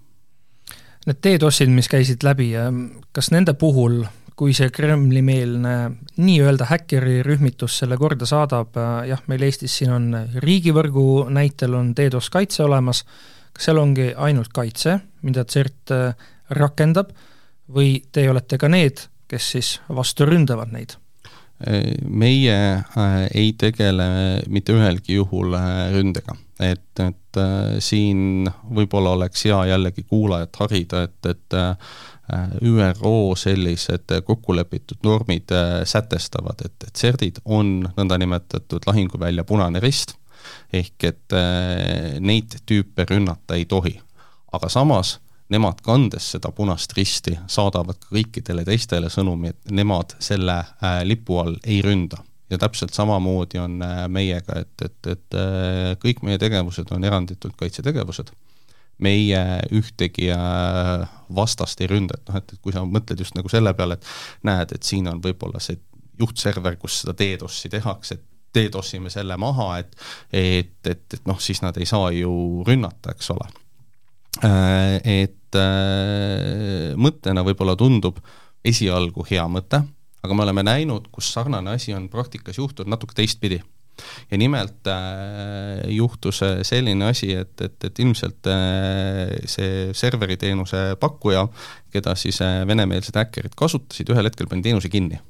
[1.08, 2.50] Need DDoS-id, mis käisid läbi,
[3.16, 4.02] kas nende puhul
[4.40, 5.74] kui see Kremli-meelne
[6.16, 10.06] nii-öelda häkkerirühmitus selle korda saadab, äh, jah, meil Eestis siin on
[10.40, 13.02] riigivõrgu näitel on DDoS kaitse olemas,
[13.52, 14.96] kas seal ongi ainult kaitse,
[15.28, 17.12] mida CERT äh, rakendab,
[17.70, 20.98] või te olete ka need, kes siis vastu ründavad neid?
[22.08, 24.04] meie äh, ei tegele
[24.48, 31.02] mitte ühelgi juhul äh, ründega, et, et äh, siin võib-olla oleks hea jällegi kuulajat harida,
[31.08, 31.58] et, et
[32.62, 35.50] ÜRO sellised kokkulepitud normid
[35.84, 40.14] sätestavad, et, et CERD-id on nõndanimetatud lahinguvälja punane rist,
[40.72, 41.34] ehk et
[42.22, 43.98] neid tüüpe rünnata ei tohi.
[44.52, 45.18] aga samas
[45.50, 51.40] nemad kandes seda punast risti saadavad ka kõikidele teistele sõnumi, et nemad selle äh, lipu
[51.42, 52.22] all ei ründa.
[52.50, 57.56] ja täpselt samamoodi on äh, meiega, et, et, et äh, kõik meie tegevused on eranditult
[57.56, 58.30] kaitsetegevused.
[59.00, 60.26] meie ühtegi
[61.34, 64.04] vastast ei ründa, et noh, et, et kui sa mõtled just nagu selle peale, et
[64.44, 65.78] näed, et siin on võib-olla see
[66.20, 69.96] juhtserver, kus seda DDoS-i tehakse, et DDoS ime selle maha, et
[70.32, 73.48] et, et, et noh, siis nad ei saa ju rünnata, eks ole
[74.38, 78.20] et et äh, mõttena võib-olla tundub
[78.66, 79.82] esialgu hea mõte,
[80.22, 83.60] aga me oleme näinud, kus sarnane asi on praktikas juhtunud natuke teistpidi.
[84.30, 91.48] ja nimelt äh, juhtus selline asi, et, et, et ilmselt äh, see serveriteenuse pakkuja,
[91.92, 95.20] keda siis äh, venemeelsed häkkerid kasutasid, ühel hetkel pani teenuse kinni.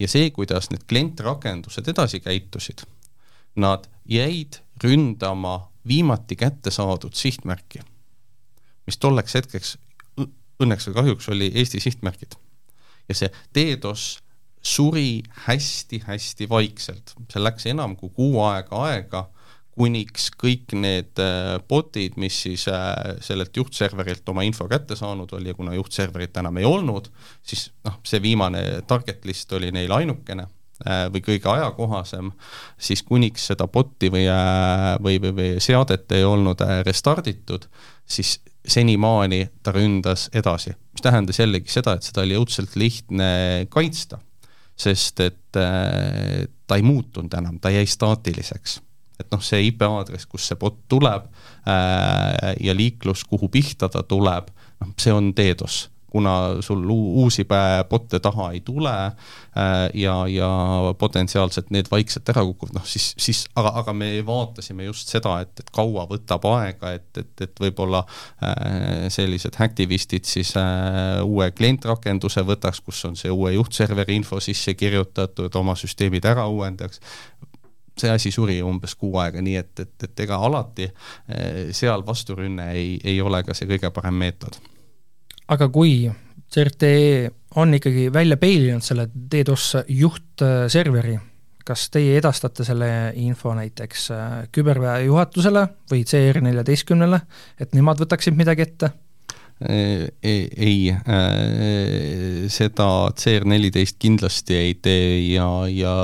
[0.00, 2.86] ja see, kuidas need klientrakendused edasi käitusid,
[3.56, 7.80] nad jäid ründama viimati kätte saadud sihtmärki,
[8.88, 9.76] mis tolleks hetkeks
[10.62, 12.34] õnneks või kahjuks oli Eesti sihtmärgid.
[13.08, 14.18] ja see DDoS
[14.62, 19.28] suri hästi-hästi vaikselt, see läks enam kui kuu aega aega,
[19.78, 25.52] kuniks kõik need äh, bot'id, mis siis äh, sellelt juhtserverilt oma info kätte saanud oli
[25.52, 27.06] ja kuna juhtserverit enam ei olnud,
[27.46, 32.32] siis noh, see viimane target list oli neil ainukene äh, või kõige ajakohasem,
[32.74, 34.26] siis kuniks seda bot'i või,
[35.06, 37.70] või, või, või seadet ei olnud restarditud,
[38.02, 43.28] siis senimaani ta ründas edasi, mis tähendas jällegi seda, et seda oli õudselt lihtne
[43.72, 44.20] kaitsta
[44.78, 48.80] sest et äh, ta ei muutunud enam, ta jäi staatiliseks.
[49.18, 51.24] et noh, see IP aadress, kust see bot tuleb
[51.66, 57.44] äh, ja liiklus, kuhu pihta ta tuleb, noh, see on DDoS kuna sul uusi
[57.88, 60.48] bot'e taha ei tule äh, ja, ja
[60.98, 65.52] potentsiaalselt need vaikselt ära kukuvad, noh siis, siis aga, aga me vaatasime just seda, et,
[65.60, 72.44] et kaua võtab aega, et, et, et võib-olla äh, sellised häktivistid siis äh, uue klientrakenduse
[72.48, 77.02] võtaks, kus on see uue juhtserveri info sisse kirjutatud, oma süsteemid ära uuendaks,
[77.98, 80.86] see asi suri umbes kuu aega, nii et, et, et ega alati
[81.74, 84.60] seal vasturünne ei, ei ole ka see kõige parem meetod
[85.48, 86.10] aga kui
[86.52, 87.30] CRTE
[87.60, 91.16] on ikkagi välja peilinud selle DDoS juhtserveri,
[91.68, 92.88] kas teie edastate selle
[93.20, 97.20] info näiteks äh, küberväe juhatusele või CR14-le,
[97.60, 98.92] et nemad võtaksid midagi ette?
[99.60, 105.94] Ei, äh, seda CR14 kindlasti ei tee ja, ja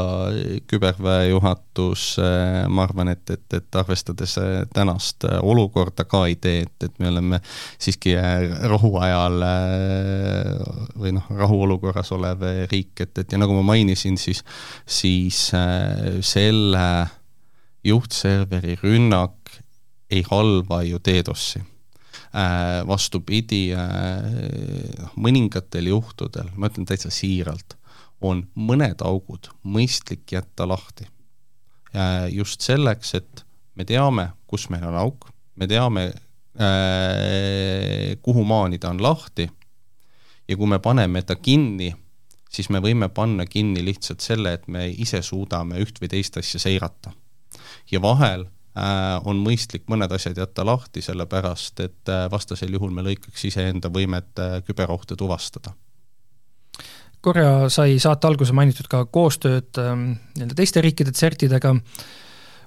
[0.67, 6.65] küberväe juhatus, äh, ma arvan, et, et, et arvestades äh, tänast olukorda ka ei tee,
[6.67, 7.39] et, et me oleme
[7.79, 8.17] siiski
[8.73, 9.39] rahuajal
[10.99, 14.43] või noh, rahuolukorras olev riik, et, et ja nagu ma mainisin, siis,
[14.87, 15.45] siis
[16.27, 16.89] selle
[17.87, 19.55] juhtserveri rünnak
[20.11, 21.63] ei halva ju DDoS-i
[22.87, 27.77] vastupidi, äh, noh, mõningatel juhtudel, ma ütlen täitsa siiralt,
[28.25, 31.11] on mõned augud mõistlik jätta lahti.
[32.35, 33.45] just selleks, et
[33.79, 36.09] me teame, kus meil on auk, me teame,
[36.59, 39.47] äh, kuhumaani ta on lahti
[40.49, 41.95] ja kui me paneme ta kinni,
[42.51, 46.61] siis me võime panna kinni lihtsalt selle, et me ise suudame üht või teist asja
[46.61, 47.13] seirata.
[47.91, 53.47] ja vahel on mõistlik mõned asjad jätta lahti, sellepärast et äh, vastasel juhul me lõikaks
[53.47, 55.75] iseenda võimet äh, küberohte tuvastada.
[57.25, 61.71] Korra sai saate alguse mainitud ka koostööd nii-öelda teiste riikide CERT-idega,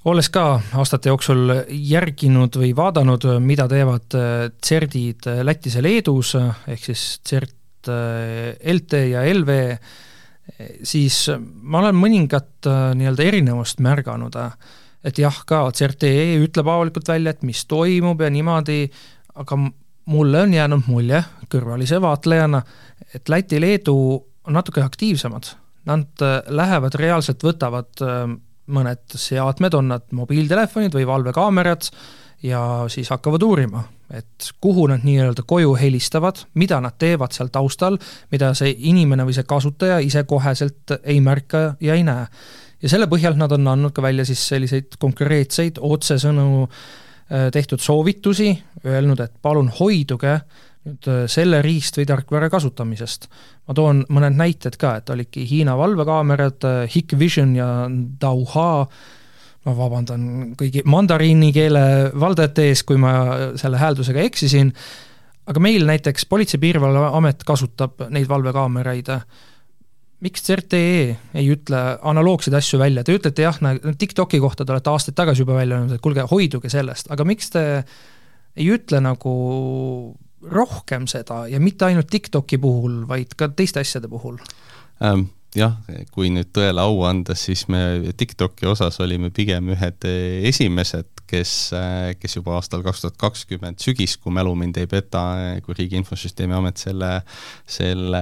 [0.09, 0.45] olles ka
[0.79, 4.15] aastate jooksul järginud või vaadanud, mida teevad
[4.57, 6.33] CERT-id Lätis ja Leedus,
[6.73, 7.91] ehk siis CERT
[8.73, 9.59] LT ja LV,
[10.81, 14.41] siis ma olen mõningat nii-öelda erinevust märganud
[15.07, 18.87] et jah, ka CRTE ütleb avalikult välja, et mis toimub ja niimoodi,
[19.39, 19.59] aga
[20.11, 22.61] mulle on jäänud mulje kõrvalise vaatlejana,
[23.15, 23.95] et Läti-Leedu
[24.47, 25.53] on natuke aktiivsemad.
[25.87, 28.23] Nad äh, lähevad reaalselt, võtavad äh,
[28.67, 31.91] mõned seadmed, on nad mobiiltelefonid või valvekaamerad,
[32.43, 33.81] ja siis hakkavad uurima,
[34.13, 37.97] et kuhu nad nii-öelda koju helistavad, mida nad teevad seal taustal,
[38.31, 42.27] mida see inimene või see kasutaja ise koheselt ei märka ja ei näe
[42.81, 48.51] ja selle põhjal nad on andnud ka välja siis selliseid konkreetseid otsesõnu äh, tehtud soovitusi,
[48.85, 50.39] öelnud, et palun hoiduge
[50.87, 53.27] nüüd äh, selle riist- või tarkvara kasutamisest.
[53.67, 57.67] ma toon mõned näited ka, et olidki Hiina valvekaamerad, äh, Hikvision ja
[58.21, 58.87] Dauha,
[59.65, 61.83] ma vabandan kõigi mandariini keele
[62.15, 63.11] valdajate ees, kui ma
[63.59, 64.71] selle hääldusega eksisin,
[65.47, 69.11] aga meil näiteks Politsei- ja Piirivalveamet kasutab neid valvekaameraid
[70.25, 70.79] miks CRTE
[71.37, 73.57] ei ütle analoogseid asju välja, te ütlete jah,
[73.99, 77.51] TikToki kohta te olete aastaid tagasi juba välja öelnud, et kuulge, hoiduge sellest, aga miks
[77.53, 77.63] te
[78.57, 79.33] ei ütle nagu
[80.47, 84.39] rohkem seda ja mitte ainult TikToki puhul, vaid ka teiste asjade puhul
[85.05, 85.29] ähm,?
[85.57, 85.77] jah,
[86.13, 90.05] kui nüüd tõele au anda, siis me TikToki osas olime pigem ühed
[90.49, 91.51] esimesed, kes,
[92.19, 95.23] kes juba aastal kaks tuhat kakskümmend sügis, kui mälu mind ei peta,
[95.65, 97.09] kui Riigi Infosüsteemi Amet selle,
[97.69, 98.21] selle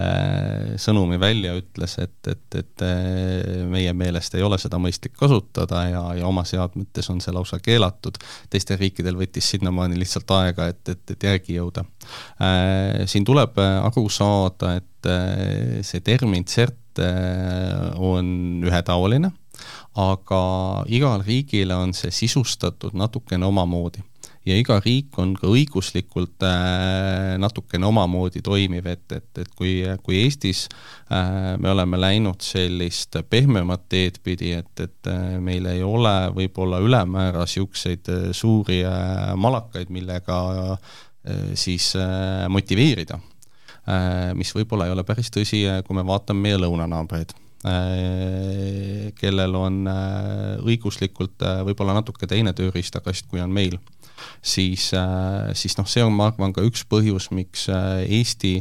[0.81, 2.85] sõnumi välja ütles, et, et, et
[3.69, 8.17] meie meelest ei ole seda mõistlik kasutada ja, ja oma seadmetes on see lausa keelatud.
[8.49, 11.85] teistel riikidel võttis sinnamaani lihtsalt aega, et, et, et järgi jõuda.
[13.09, 17.01] Siin tuleb aru saada, et see termin CERT
[17.99, 18.27] on
[18.65, 19.31] ühetaoline
[19.95, 20.41] aga
[20.91, 24.03] igal riigil on see sisustatud natukene omamoodi.
[24.45, 30.19] Ja iga riik on ka õiguslikult äh, natukene omamoodi toimiv, et, et, et kui, kui
[30.21, 30.67] Eestis
[31.09, 36.77] äh, me oleme läinud sellist pehmemat teed pidi, et, et äh, meil ei ole võib-olla
[36.83, 38.83] ülemäära niisuguseid suuri
[39.39, 40.37] malakaid, millega
[41.57, 41.87] siis
[42.53, 43.17] motiveerida,
[44.37, 47.33] mis võib-olla ei ole päris tõsi, kui me vaatame meie lõunanaabreid
[49.17, 49.87] kellel on
[50.69, 53.79] õiguslikult võib-olla natuke teine tööriistakast, kui on meil
[54.41, 58.59] siis, äh, siis noh, see on, ma arvan, ka üks põhjus, miks äh, Eesti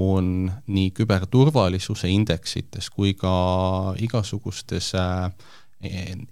[0.00, 3.34] on nii küberturvalisuse indeksites kui ka
[4.02, 5.28] igasugustes äh,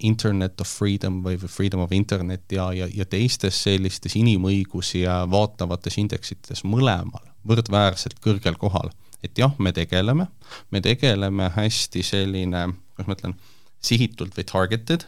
[0.08, 6.64] Internet of Freedom või Freedom of Internet ja, ja, ja teistes sellistes inimõigusi vaatavates indeksites
[6.64, 8.88] mõlemal võrdväärselt kõrgel kohal.
[9.22, 10.26] Et jah, me tegeleme,
[10.70, 13.34] me tegeleme hästi selline, kuidas ma ütlen,
[13.82, 15.06] sihitult või targeted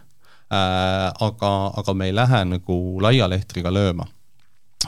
[0.52, 1.50] Äh, aga,
[1.80, 4.04] aga me ei lähe nagu laia lehtriga lööma.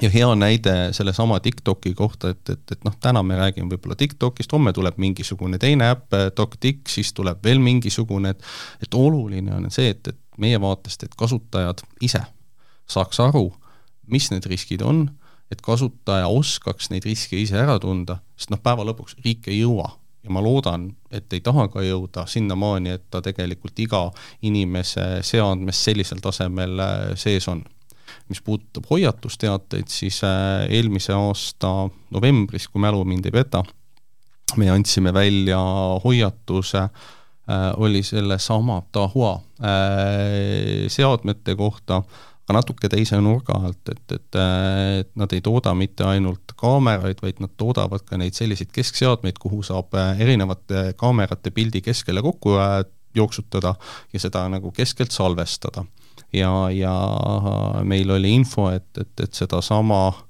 [0.05, 4.53] Ja hea näide sellesama TikToki kohta, et, et, et noh, täna me räägime võib-olla TikTokist,
[4.53, 8.45] homme tuleb mingisugune teine äpp, TokTik, siis tuleb veel mingisugune, et
[8.85, 12.21] et oluline on see, et, et meie vaatest, et kasutajad ise
[12.93, 13.49] saaks aru,
[14.13, 15.07] mis need riskid on,
[15.53, 19.93] et kasutaja oskaks neid riske ise ära tunda, sest noh, päeva lõpuks riik ei jõua
[20.27, 24.03] ja ma loodan, et ei taha ka jõuda sinnamaani, et ta tegelikult iga
[24.47, 27.65] inimese seadmes sellisel tasemel äh, sees on.
[28.29, 33.63] mis puudutab hoiatusteateid, siis äh, eelmise aasta novembris, kui mälu mind ei peta,
[34.57, 35.59] me andsime välja
[36.05, 39.41] hoiatuse äh, oli sellesama Dahua
[40.89, 42.03] seadmete kohta,
[42.47, 47.43] aga natuke teise nurga alt, et, et, et nad ei tooda mitte ainult kaameraid, vaid
[47.43, 52.79] nad toodavad ka neid selliseid keskseadmeid, kuhu saab äh, erinevate kaamerate pildi keskele kokku äh,
[53.19, 53.75] jooksutada
[54.13, 55.85] ja seda nagu keskelt salvestada.
[56.33, 56.95] ja, ja
[57.83, 60.23] meil oli info, et, et, et sedasama äh,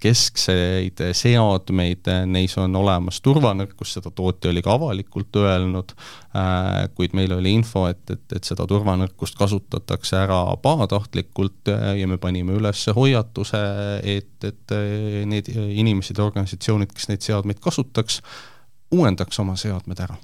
[0.00, 5.92] keskseid seadmeid, neis on olemas turvanõrkus, seda tootja oli ka avalikult öelnud,
[6.36, 12.08] äh, kuid meil oli info, et, et, et seda turvanõrkust kasutatakse ära pahatahtlikult äh, ja
[12.08, 13.60] me panime üles hoiatuse,
[14.02, 18.22] et, et äh, need inimesed ja organisatsioonid, kes neid seadmeid kasutaks,
[18.96, 20.16] uuendaks oma seadmed ära.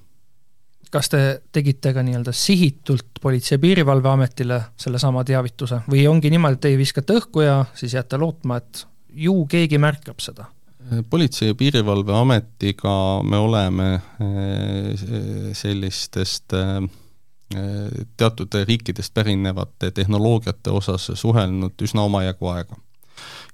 [0.92, 1.20] Kas te
[1.53, 7.16] tegite ka nii-öelda sihitult Politsei- ja Piirivalveametile sellesama teavituse või ongi niimoodi, et teie viskate
[7.16, 8.83] õhku ja siis jääte lootma, et
[9.14, 10.48] ju keegi märkab seda?
[11.11, 14.03] politsei- ja Piirivalveametiga me oleme eh,
[15.53, 16.90] sellistest eh,
[18.16, 22.77] teatud riikidest pärinevate tehnoloogiate osas suhelnud üsna omajagu aega.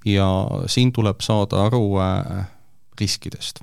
[0.05, 2.45] ja siin tuleb saada aru eh,
[2.99, 3.59] riskidest.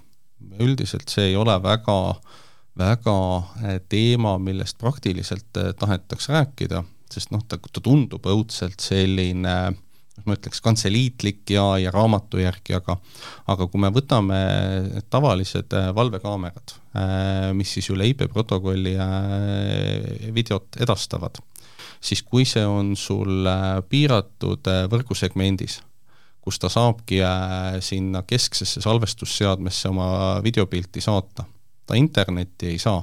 [0.61, 2.15] üldiselt see ei ole väga,
[2.79, 3.43] väga
[3.89, 9.75] teema, millest praktiliselt tahetakse rääkida, sest noh, ta, ta tundub õudselt selline äh,
[10.25, 12.97] ma ütleks, kantseliitlik ja, ja raamatujärgi, aga
[13.53, 14.39] aga kui me võtame
[15.13, 21.41] tavalised äh, valvekaamerad, äh, mis siis üle IP protokolli äh, videot edastavad,
[22.01, 23.49] siis kui see on sul
[23.91, 25.81] piiratud võrgusegmendis,
[26.47, 27.19] kus ta saabki
[27.83, 30.09] sinna kesksesse salvestusseadmesse oma
[30.45, 31.45] videopilti saata,
[31.87, 33.01] ta internetti ei saa,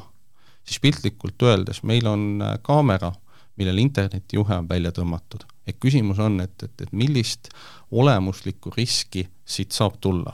[0.64, 3.12] siis piltlikult öeldes meil on kaamera,
[3.60, 7.52] millel internetijuhe on välja tõmmatud et küsimus on, et, et, et millist
[7.92, 10.34] olemuslikku riski siit saab tulla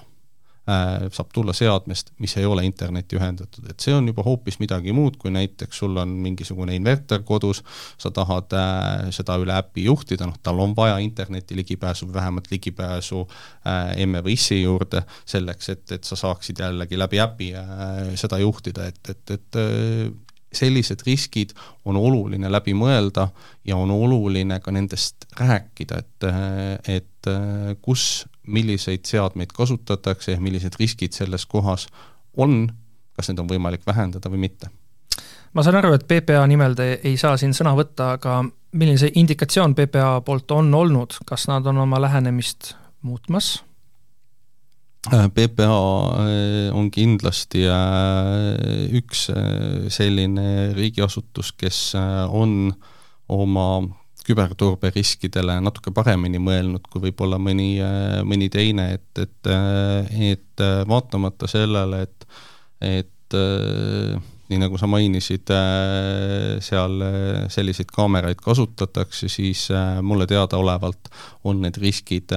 [0.70, 1.10] äh,.
[1.12, 5.18] Saab tulla seadmest, mis ei ole internetti ühendatud, et see on juba hoopis midagi muud,
[5.18, 7.64] kui näiteks sul on mingisugune inverter kodus,
[7.98, 13.24] sa tahad äh, seda üle äpi juhtida, noh, tal on vaja interneti ligipääsu vähemalt ligipääsu
[13.26, 19.02] äh, MVS-i juurde, selleks et, et sa saaksid jällegi läbi äpi äh, seda juhtida, et,
[19.10, 20.12] et, et äh,
[20.54, 21.54] sellised riskid
[21.86, 23.28] on oluline läbi mõelda
[23.68, 26.28] ja on oluline ka nendest rääkida, et,
[26.88, 27.32] et
[27.82, 31.88] kus, milliseid seadmeid kasutatakse ja millised riskid selles kohas
[32.38, 32.68] on,
[33.14, 34.72] kas neid on võimalik vähendada või mitte.
[35.54, 39.14] ma saan aru, et PPA nimel te ei saa siin sõna võtta, aga milline see
[39.16, 43.60] indikatsioon PPA poolt on olnud, kas nad on oma lähenemist muutmas
[45.08, 45.76] PPA
[46.26, 49.30] äh, on kindlasti äh, üks
[49.96, 52.74] selline riigiasutus, kes on
[53.32, 53.70] oma
[54.28, 57.80] küberturberiskidele natuke paremini mõelnud kui võib-olla mõni,
[58.28, 59.50] mõni teine, et, et,
[60.34, 62.28] et vaatamata sellele, et,
[62.86, 63.40] et
[64.50, 71.12] nii nagu sa mainisid, äh, seal äh, selliseid kaameraid kasutatakse, siis äh, mulle teadaolevalt
[71.44, 72.34] on need riskid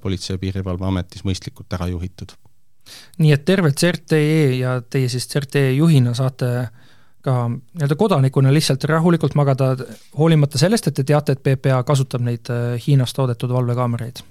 [0.00, 2.36] Politsei- ja Piirivalveametis mõistlikult ära juhitud.
[3.18, 6.68] nii et terve CRTE ja teie siis CRTE juhina saate
[7.22, 9.74] ka nii-öelda kodanikuna lihtsalt rahulikult magada,
[10.18, 12.48] hoolimata sellest, et te teate, et PPA kasutab neid
[12.86, 14.24] Hiinas toodetud valvekaameraid?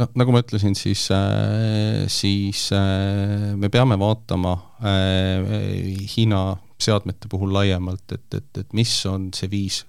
[0.00, 8.06] No nagu ma ütlesin, siis, äh, siis äh, me peame vaatama Hiina seadmete puhul laiemalt,
[8.16, 9.82] et, et, et mis on see viis,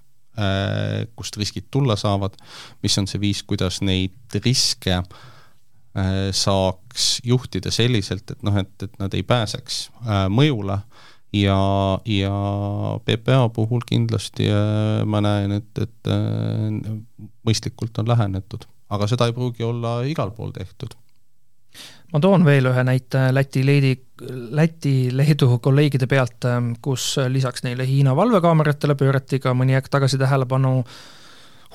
[1.16, 2.36] kust riskid tulla saavad,
[2.84, 4.98] mis on see viis, kuidas neid riske
[6.36, 9.86] saaks juhtida selliselt, et noh, et, et nad ei pääseks
[10.32, 10.80] mõjule.
[11.32, 12.32] Ja, ja
[13.06, 16.90] PPA puhul kindlasti äh, ma näen, et, et äh,
[17.48, 20.98] mõistlikult on lähenetud, aga seda ei pruugi olla igal pool tehtud
[22.12, 23.94] ma toon veel ühe näite Läti, Leedi,
[24.58, 30.20] Läti, Leedu kolleegide pealt, ähm, kus lisaks neile Hiina valvekaameratele pöörati ka mõni aeg tagasi
[30.22, 30.82] tähelepanu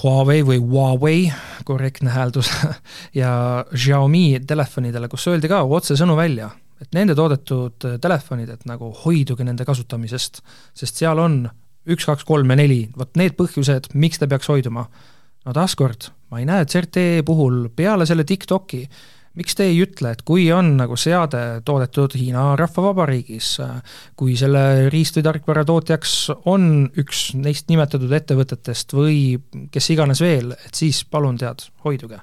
[0.02, 1.22] Huawei või Huawei,
[1.64, 2.52] korrektne hääldus,
[3.20, 6.50] ja Xiaomi telefonidele, kus öeldi ka otsesõnu välja
[6.80, 10.42] et nende toodetud telefonid, et nagu hoiduge nende kasutamisest,
[10.76, 11.38] sest seal on
[11.86, 14.86] üks, kaks, kolm ja neli, vot need põhjused, miks ta peaks hoiduma.
[15.46, 18.82] no taaskord, ma ei näe CRT puhul peale selle TikToki,
[19.36, 23.50] miks te ei ütle, et kui on nagu seade toodetud Hiina Rahvavabariigis,
[24.16, 26.14] kui selle riist- või tarkvara tootjaks
[26.48, 29.36] on üks neist nimetatud ettevõtetest või
[29.72, 32.22] kes iganes veel, et siis palun tead, hoiduge.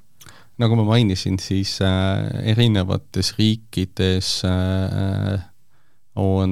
[0.62, 5.42] Nagu ma mainisin, siis äh, erinevates riikides äh,
[6.20, 6.52] on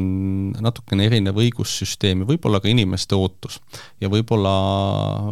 [0.58, 3.60] natukene erinev õigussüsteem ja võib-olla ka inimeste ootus.
[4.02, 4.54] ja võib-olla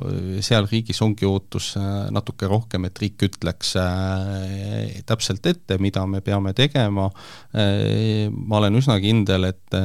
[0.05, 6.05] äh, seal riigis ongi ootus äh, natuke rohkem, et riik ütleks äh, täpselt ette, mida
[6.05, 7.09] me peame tegema,
[7.49, 9.75] ma olen üsna kindel, et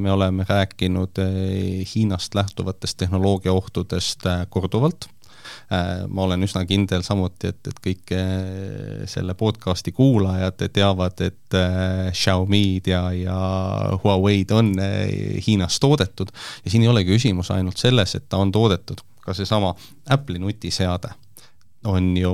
[0.00, 1.18] me oleme rääkinud
[1.90, 5.08] Hiinast lähtuvatest tehnoloogiaohtudest korduvalt
[6.08, 12.10] ma olen üsna kindel samuti, et, et kõik äh, selle podcasti kuulajad teavad, et äh,
[12.12, 13.38] Xiaomi'd ja, ja
[14.04, 14.74] Huawei'd on
[15.46, 16.32] Hiinas toodetud.
[16.64, 19.74] Ja siin ei olegi küsimus ainult selles, et ta on toodetud, ka seesama
[20.10, 21.14] Apple'i nutiseade
[21.88, 22.32] on ju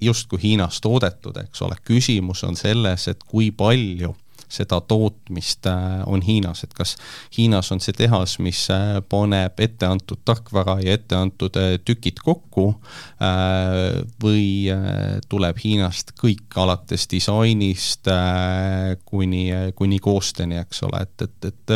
[0.00, 4.12] justkui Hiinas toodetud, eks ole, küsimus on selles, et kui palju
[4.48, 6.96] seda tootmist äh, on Hiinas, et kas
[7.36, 12.66] Hiinas on see tehas, mis äh, paneb etteantud tarkvara ja etteantud äh, tükid kokku
[14.22, 14.68] või
[15.30, 18.08] tuleb Hiinast kõik, alates disainist
[19.04, 19.42] kuni,
[19.78, 21.74] kuni koosteni, eks ole, et, et, et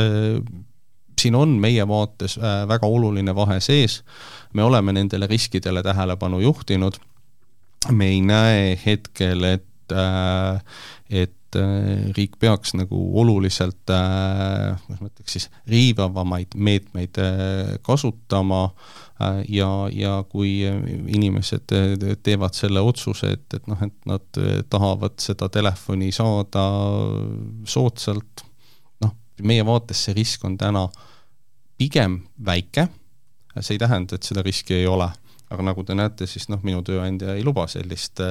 [1.20, 2.36] siin on meie vaates
[2.68, 4.00] väga oluline vahe sees,
[4.52, 7.00] me oleme nendele riskidele tähelepanu juhtinud,
[7.92, 9.66] me ei näe hetkel, et
[11.10, 17.78] et et äh, riik peaks nagu oluliselt, äh, kuidas ma ütleks siis, riivavamaid meetmeid äh,
[17.82, 18.70] kasutama
[19.52, 21.74] ja, ja kui inimesed
[22.24, 24.38] teevad selle otsuse, et, et noh, et nad
[24.72, 26.62] tahavad seda telefoni saada
[27.68, 28.46] soodsalt,
[29.04, 29.12] noh,
[29.44, 30.86] meie vaates see risk on täna
[31.76, 32.86] pigem väike,
[33.58, 35.10] see ei tähenda, et seda riski ei ole
[35.50, 38.22] aga nagu te näete, siis noh, minu tööandja ei luba sellist,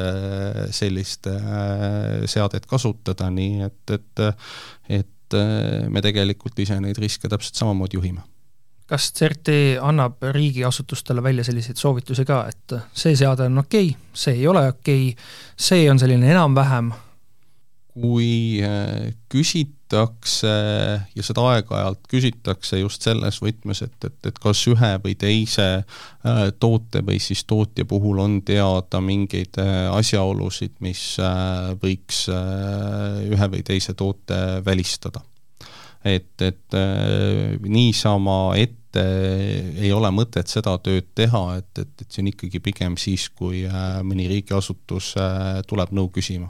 [0.76, 4.26] sellist äh, seadet kasutada, nii et, et
[4.90, 8.24] et äh, me tegelikult ise neid riske täpselt samamoodi juhime
[8.90, 9.52] kas CERT
[9.86, 14.66] annab riigiasutustele välja selliseid soovitusi ka, et see seade on okei okay,, see ei ole
[14.72, 15.30] okei okay,,
[15.70, 16.90] see on selline enam-vähem?
[18.00, 20.52] kui äh, küsit-, küsitakse
[21.16, 26.52] ja seda aeg-ajalt küsitakse just selles võtmes, et, et, et kas ühe või teise äh,
[26.60, 33.64] toote või siis tootja puhul on teada mingeid äh, asjaolusid, mis äh, võiks ühe või
[33.64, 35.22] teise toote välistada.
[36.04, 36.76] et, et
[37.62, 39.02] niisama ette
[39.78, 43.66] ei ole mõtet seda tööd teha, et, et, et see on ikkagi pigem siis, kui
[44.04, 45.14] mõni riigiasutus
[45.68, 46.50] tuleb nõu küsima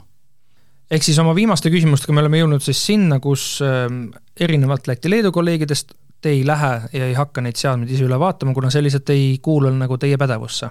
[0.90, 4.08] ehk siis oma viimaste küsimustega me oleme jõudnud siis sinna, kus ähm,
[4.40, 8.70] erinevalt Läti-Leedu kolleegidest te ei lähe ja ei hakka neid seadmeid ise üle vaatama, kuna
[8.72, 10.70] sellised ei kuulu nagu teie pädevusse?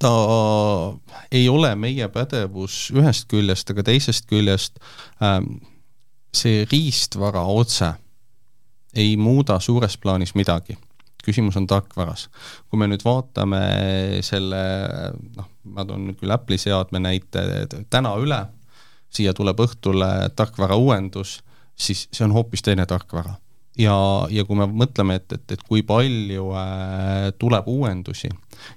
[0.00, 0.10] ta
[1.32, 4.80] ei ole meie pädevus ühest küljest, aga teisest küljest
[5.22, 5.58] ähm,
[6.34, 7.92] see riistvara otse
[8.94, 10.78] ei muuda suures plaanis midagi.
[11.24, 12.28] küsimus on tarkvaras.
[12.68, 13.60] kui me nüüd vaatame
[14.22, 14.60] selle,
[15.36, 17.44] noh, ma toon nüüd küll Apple'i seadme näite
[17.90, 18.40] täna üle
[19.14, 21.38] siia tuleb õhtule tarkvara uuendus,
[21.76, 23.34] siis see on hoopis teine tarkvara.
[23.78, 23.94] ja,
[24.30, 28.28] ja kui me mõtleme, et, et, et kui palju äh, tuleb uuendusi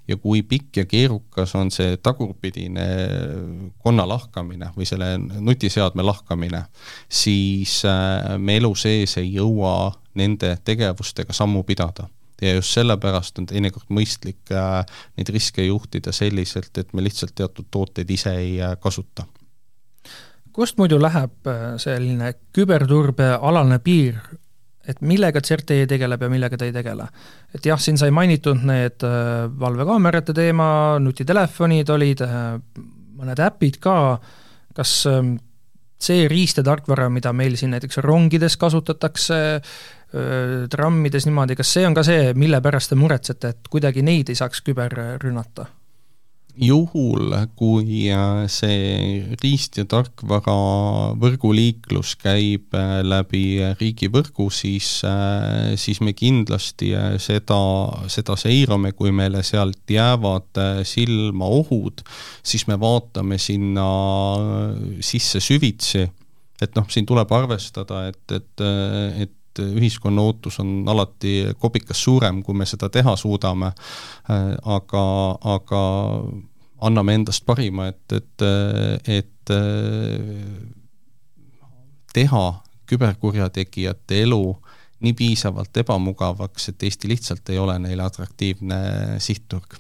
[0.08, 2.88] ja kui pikk ja keerukas on see tagurpidine
[3.84, 6.64] konna lahkamine või selle nutiseadme lahkamine,
[7.10, 12.10] siis äh, me elu sees ei jõua nende tegevustega sammu pidada
[12.42, 14.84] ja just sellepärast on teinekord mõistlik äh,
[15.18, 19.26] neid riske juhtida selliselt, et me lihtsalt teatud tooteid ise ei äh, kasuta
[20.58, 24.20] kust muidu läheb äh, selline küberturbealane piir,
[24.88, 27.08] et millega CERT tegeleb ja millega ta ei tegele.
[27.54, 29.04] et jah, siin sai mainitud need
[29.60, 30.70] valvekaamerate teema,
[31.04, 32.24] nutitelefonid olid,
[33.20, 33.98] mõned äpid ka,
[34.78, 35.36] kas ähm,
[36.00, 39.40] see riist ja tarkvara, mida meil siin näiteks rongides kasutatakse,
[40.72, 44.40] trammides niimoodi, kas see on ka see, mille pärast te muretsete, et kuidagi neid ei
[44.40, 45.66] saaks küberrünnata?
[46.58, 50.56] Juhul, kui äh, see riist- ja tarkvara
[51.20, 57.60] võrguliiklus käib äh, läbi riigivõrgu, siis, äh, siis me kindlasti seda,
[58.12, 62.04] seda seirame, kui meile sealt jäävad silma ohud,
[62.44, 63.88] siis me vaatame sinna
[65.02, 66.08] sisse süvitsi,
[66.62, 68.68] et noh, siin tuleb arvestada, et, et,
[69.28, 73.72] et ühiskonna ootus on alati kopikas suurem, kui me seda teha suudame,
[74.78, 75.04] aga,
[75.56, 75.82] aga
[76.88, 78.46] anname endast parima, et, et,
[79.08, 79.54] et
[82.14, 82.46] teha
[82.88, 84.42] küberkurjategijate elu
[85.06, 88.78] nii piisavalt ebamugavaks, et Eesti lihtsalt ei ole neile atraktiivne
[89.22, 89.78] sihtturg.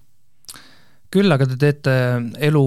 [1.12, 1.94] küll aga te teete
[2.50, 2.66] elu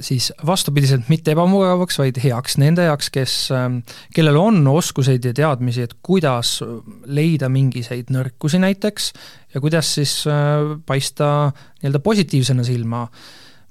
[0.00, 3.80] siis vastupidiselt mitte ebamugavaks, vaid heaks nende jaoks, kes, ähm,
[4.14, 6.58] kellel on oskuseid ja teadmisi, et kuidas
[7.06, 9.10] leida mingisuguseid nõrkusi näiteks
[9.54, 11.50] ja kuidas siis äh, paista
[11.82, 13.08] nii-öelda positiivsena silma.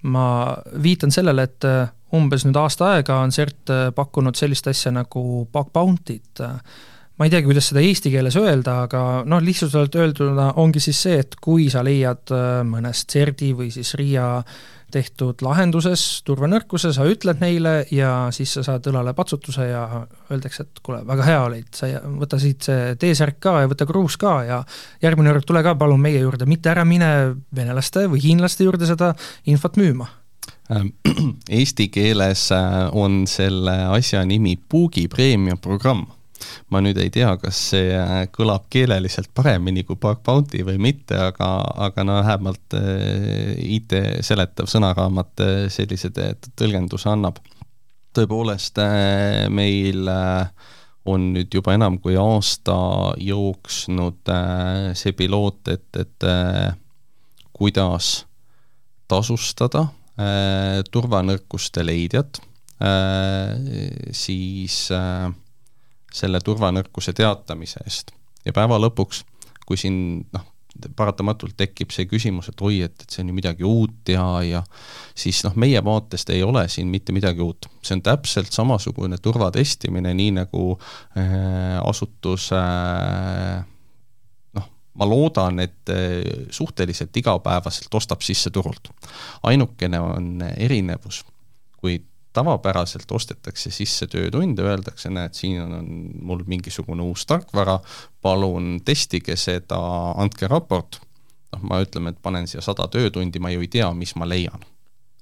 [0.07, 4.91] ma viitan sellele, et äh, umbes nüüd aasta aega on CERT äh, pakkunud sellist asja
[4.93, 6.43] nagu bug bounty't,
[7.17, 11.17] ma ei teagi, kuidas seda eesti keeles öelda, aga noh, lihtsustatult öelduna ongi siis see,
[11.23, 12.29] et kui sa leiad
[12.69, 14.27] mõnest CERT-i või siis RIA
[14.91, 19.83] tehtud lahenduses turvanõrkuse, sa ütled neile ja siis sa saad õlale patsutuse ja
[20.31, 24.17] öeldakse, et kuule, väga hea olid, sa võta siit see T-särk ka ja võta kruus
[24.21, 24.61] ka ja
[25.03, 27.09] järgmine kord tule ka palun meie juurde, mitte ära mine
[27.55, 29.13] venelaste või hiinlaste juurde seda
[29.51, 30.07] infot müüma.
[30.71, 30.93] Ähm,
[31.59, 36.07] Eesti keeles äh, on selle asja nimi Puugi preemiaprogramm
[36.73, 41.17] ma nüüd ei tea, kas see äh, kõlab keeleliselt paremini kui Bug Bounty või mitte,
[41.29, 41.49] aga,
[41.87, 47.41] aga no vähemalt äh, IT seletav sõnaraamat äh, sellise tõlgenduse annab.
[48.17, 48.79] tõepoolest,
[49.53, 50.07] meil
[51.05, 52.73] on nüüd juba enam kui aasta
[53.21, 54.31] jooksnud
[54.97, 56.25] see piloot, et, et
[57.53, 58.25] kuidas
[59.05, 59.83] tasustada
[60.89, 62.41] turvanõrkuste leidjat,
[64.11, 65.29] siis äh,
[66.17, 68.13] selle turvanõrkuse teatamise eest.
[68.45, 69.23] ja päeva lõpuks,
[69.67, 69.97] kui siin
[70.33, 70.45] noh,
[70.95, 74.61] paratamatult tekib see küsimus, et oi, et, et see on ju midagi uut ja, ja
[75.17, 77.69] siis noh, meie vaatest ei ole siin mitte midagi uut.
[77.81, 80.63] see on täpselt samasugune turvatestimine, nii nagu
[81.17, 83.63] äh, asutus äh,
[84.57, 84.67] noh,
[84.99, 88.91] ma loodan, et äh, suhteliselt igapäevaselt ostab sisse turult.
[89.43, 91.23] ainukene on erinevus,
[91.77, 91.99] kui
[92.37, 95.87] tavapäraselt ostetakse sisse töötunde, öeldakse, näed, siin on, on
[96.29, 97.79] mul mingisugune uus tarkvara,
[98.21, 99.79] palun testige seda,
[100.21, 101.01] andke raport.
[101.55, 104.65] noh, ma ütleme, et panen siia sada töötundi, ma ju ei tea, mis ma leian.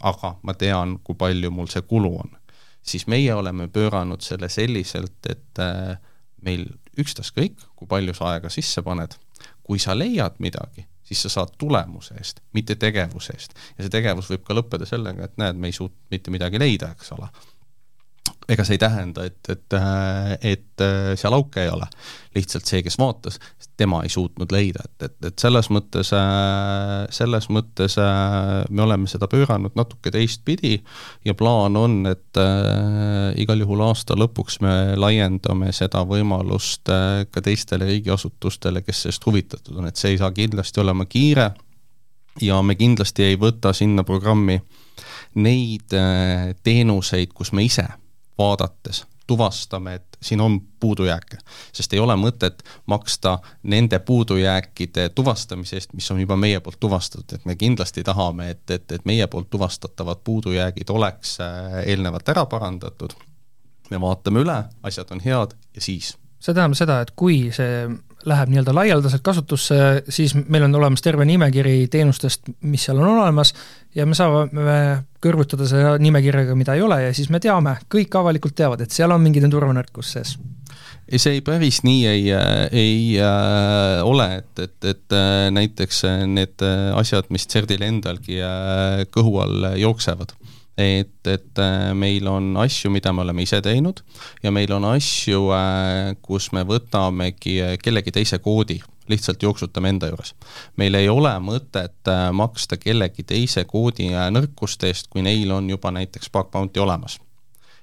[0.03, 2.33] aga ma tean, kui palju mul see kulu on.
[2.85, 5.95] siis meie oleme pööranud selle selliselt, et äh,
[6.41, 6.67] meil
[6.99, 9.15] ükstaskõik, kui palju sa aega sisse paned,
[9.63, 13.57] kui sa leiad midagi siis sa saad tulemuse eest, mitte tegevuse eest.
[13.77, 16.91] ja see tegevus võib ka lõppeda sellega, et näed, me ei suutnud mitte midagi leida,
[16.95, 17.29] eks ole
[18.49, 19.75] ega see ei tähenda, et, et,
[20.45, 20.83] et
[21.17, 21.87] seal auke ei ole.
[22.35, 23.39] lihtsalt see, kes vaatas,
[23.77, 26.11] tema ei suutnud leida, et, et, et selles mõttes,
[27.15, 27.95] selles mõttes
[28.69, 30.77] me oleme seda pööranud natuke teistpidi
[31.25, 37.43] ja plaan on, et äh, igal juhul aasta lõpuks me laiendame seda võimalust äh, ka
[37.43, 41.51] teistele riigiasutustele, kes sellest huvitatud on, et see ei saa kindlasti olema kiire
[42.41, 44.59] ja me kindlasti ei võta sinna programmi
[45.35, 47.87] neid äh, teenuseid, kus me ise
[48.37, 51.37] vaadates tuvastame, et siin on puudujääke.
[51.73, 57.35] sest ei ole mõtet maksta nende puudujääkide tuvastamise eest, mis on juba meie poolt tuvastatud,
[57.35, 62.45] et me kindlasti tahame, et, et, et meie poolt tuvastatavad puudujäägid oleks äh, eelnevalt ära
[62.45, 63.17] parandatud,
[63.89, 66.17] me vaatame üle, asjad on head ja siis.
[66.39, 67.87] See tähendab seda, et kui see
[68.25, 69.77] läheb nii-öelda laialdaselt kasutusse,
[70.09, 73.53] siis meil on olemas terve nimekiri teenustest, mis seal on olemas
[73.95, 74.75] ja me saame
[75.23, 79.13] kõrvutada selle nimekirjaga, mida ei ole ja siis me teame, kõik avalikult teavad, et seal
[79.13, 80.35] on mingid turvanõrkus sees.
[81.05, 82.29] Ei, see päris nii ei,
[82.73, 86.65] ei äh, ole, et, et, et äh, näiteks need
[86.97, 90.33] asjad, mis CERDil endalgi äh, kõhu all jooksevad
[90.77, 94.01] et, et äh, meil on asju, mida me oleme ise teinud
[94.43, 100.09] ja meil on asju, äh, kus me võtamegi äh, kellegi teise koodi, lihtsalt jooksutame enda
[100.11, 100.33] juures.
[100.77, 106.31] meil ei ole mõtet maksta kellegi teise koodi nõrkuste eest, kui neil on juba näiteks
[106.33, 107.19] bug bounty olemas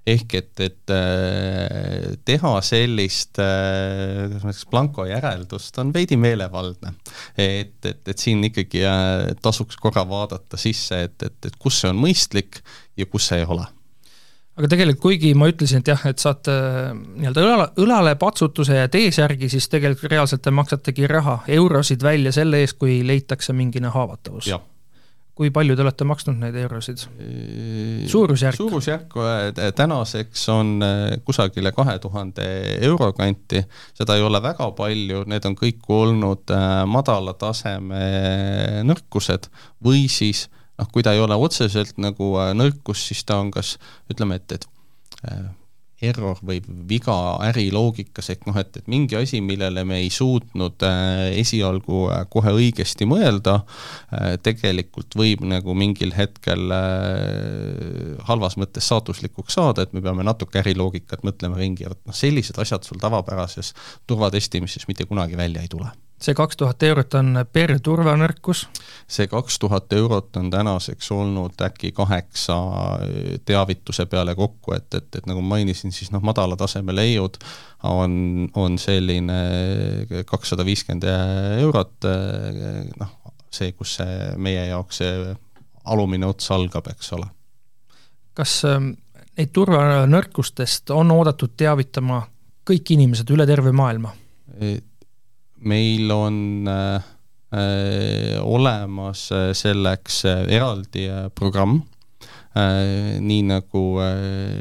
[0.06, 6.94] ehk et, et äh, teha sellist, äh, kuidas ma ütleks, blanko järeldust on veidi meelevaldne.
[7.36, 8.82] et, et, et siin ikkagi
[9.42, 12.62] tasuks korra vaadata sisse, et, et, et kus see on mõistlik
[12.98, 13.68] ja kus see ei ole
[14.58, 16.52] aga tegelikult kuigi ma ütlesin, et jah, et saate
[16.92, 22.60] nii-öelda õlale, õlale patsutuse ja T-särgi, siis tegelikult reaalselt te maksategi raha, eurosid välja selle
[22.60, 24.50] eest, kui leitakse mingine haavatavus.
[25.42, 27.02] Kui palju te olete maksnud neid eurosid?
[28.10, 28.58] suurusjärk?
[28.60, 32.46] suurusjärk äh, tänaseks on äh, kusagile kahe tuhande
[32.86, 33.64] euro kanti,
[33.98, 38.02] seda ei ole väga palju, need on kõik olnud äh, madala taseme
[38.86, 39.50] nõrkused
[39.82, 40.46] või siis
[40.78, 43.74] noh, kui ta ei ole otseselt nagu nõrkus, siis ta on kas
[44.12, 44.70] ütleme, et, et
[46.02, 47.14] error või viga
[47.48, 52.54] äriloogikas, ehk noh, et, et mingi asi, millele me ei suutnud äh, esialgu äh, kohe
[52.58, 60.04] õigesti mõelda äh,, tegelikult võib nagu mingil hetkel äh, halvas mõttes saatuslikuks saada, et me
[60.04, 63.74] peame natuke äriloogikat mõtlema ringi vot noh, sellised asjad sul tavapärases
[64.10, 65.92] turvatestimises mitte kunagi välja ei tule
[66.22, 68.66] see kaks tuhat eurot on per turvanõrkus?
[69.10, 72.56] see kaks tuhat eurot on tänaseks olnud äkki kaheksa
[73.44, 77.38] teavituse peale kokku, et, et, et nagu mainisin, siis noh, madala taseme leiud
[77.88, 79.38] on, on selline
[80.28, 81.08] kakssada viiskümmend
[81.60, 82.10] eurot,
[83.00, 83.16] noh,
[83.52, 85.32] see, kus see meie jaoks see
[85.84, 87.26] alumine ots algab, eks ole.
[88.38, 88.92] kas ähm,
[89.36, 92.22] neid turvanõrkustest on oodatud teavitama
[92.68, 94.14] kõik inimesed üle terve maailma?
[95.62, 97.02] Meil on äh,
[97.52, 101.82] äh olemas äh, selleks äh, eraldi programm
[102.52, 103.80] nii nagu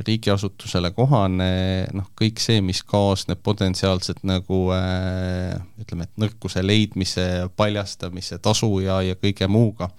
[0.08, 7.26] riigiasutusele kohane, noh, kõik see, mis kaasneb potentsiaalselt nagu ütleme, et nõrkuse leidmise,
[7.60, 9.89] paljastamise, tasu ja, ja kõige muuga.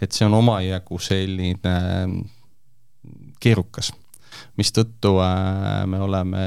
[0.00, 1.76] et see on omajagu selline
[3.44, 3.92] keerukas
[4.58, 6.44] mistõttu äh, me oleme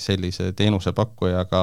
[0.00, 1.62] sellise teenusepakkujaga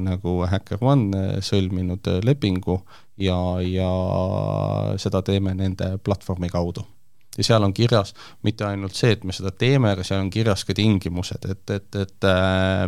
[0.00, 2.80] nagu HackerOne äh, sõlminud äh, lepingu
[3.20, 3.90] ja, ja
[5.00, 6.84] seda teeme nende platvormi kaudu.
[7.38, 8.10] Ja seal on kirjas
[8.42, 11.98] mitte ainult see, et me seda teeme, aga seal on kirjas ka tingimused, et, et,
[12.02, 12.26] et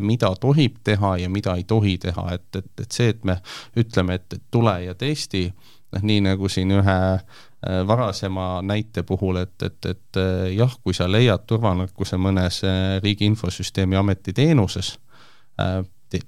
[0.03, 3.39] mida tohib teha ja mida ei tohi teha, et, et, et see, et me
[3.79, 5.47] ütleme, et, et tule ja testi,
[5.95, 10.95] noh nii nagu siin ühe Äh, varasema näite puhul, et, et, et äh, jah, kui
[10.97, 14.97] sa leiad turvanõrkuse mõnes äh, Riigi Infosüsteemi Ameti teenuses,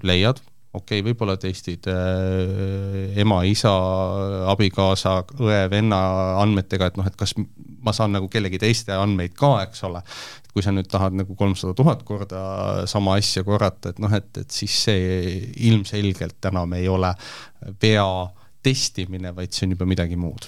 [0.06, 0.38] leiad,
[0.74, 3.72] okei okay,, võib-olla testid äh, ema, isa,
[4.52, 6.00] abikaasa, õe, venna
[6.44, 7.34] andmetega, et noh, et kas
[7.84, 10.04] ma saan nagu kellegi teiste andmeid ka, eks ole,
[10.54, 14.54] kui sa nüüd tahad nagu kolmsada tuhat korda sama asja korrata, et noh, et, et
[14.54, 17.10] siis see ilmselgelt enam ei ole
[17.82, 18.10] vea
[18.64, 20.46] testimine, vaid see on juba midagi muud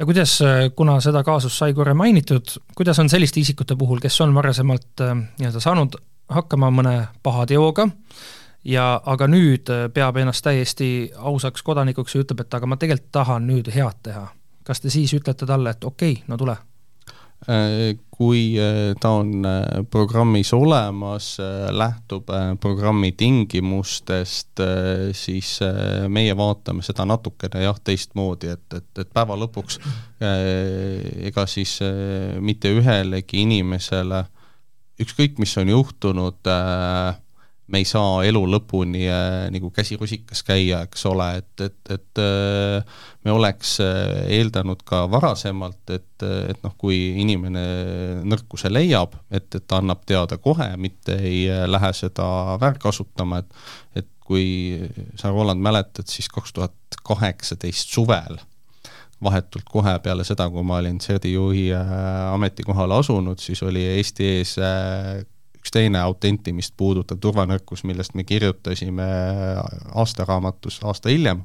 [0.00, 4.20] ja kuidas, äh, kuna seda kaasust sai korra mainitud, kuidas on selliste isikute puhul, kes
[4.24, 5.98] on varasemalt äh, nii-öelda saanud
[6.30, 7.88] hakkama mõne paha teoga
[8.64, 13.12] ja aga nüüd äh, peab ennast täiesti ausaks kodanikuks ja ütleb, et aga ma tegelikult
[13.12, 14.28] tahan nüüd head teha.
[14.64, 16.56] kas te siis ütlete talle, et okei okay,, no tule
[18.10, 21.38] kui äh, ta on äh, programmis olemas,
[21.72, 22.28] lähtub
[22.60, 24.60] programmi tingimustest,
[25.16, 25.54] siis
[26.08, 29.80] meie vaatame seda natukene jah, teistmoodi, et, et, et päeva lõpuks
[30.20, 31.78] ega siis
[32.44, 34.24] mitte ühelegi inimesele,
[35.00, 37.16] ükskõik, mis on juhtunud äh,,
[37.70, 42.22] me ei saa elu lõpuni äh, nagu käsi rusikas käia, eks ole, et, et, et
[42.22, 47.64] äh, me oleks äh, eeldanud ka varasemalt, et, et noh, kui inimene
[48.26, 54.00] nõrkuse leiab, et, et ta annab teada kohe, mitte ei äh, lähe seda väärkasutama, et
[54.00, 54.78] et kui
[55.18, 58.38] sa, Roland, mäletad, siis kaks tuhat kaheksateist suvel
[59.24, 61.90] vahetult kohe peale seda, kui ma olin CERD-i juhi äh,
[62.32, 65.20] ametikohale asunud, siis oli Eesti ees äh,
[65.60, 69.06] üks teine autentimist puudutav turvanõrkus, millest me kirjutasime
[70.00, 71.42] aastaraamatus aasta hiljem,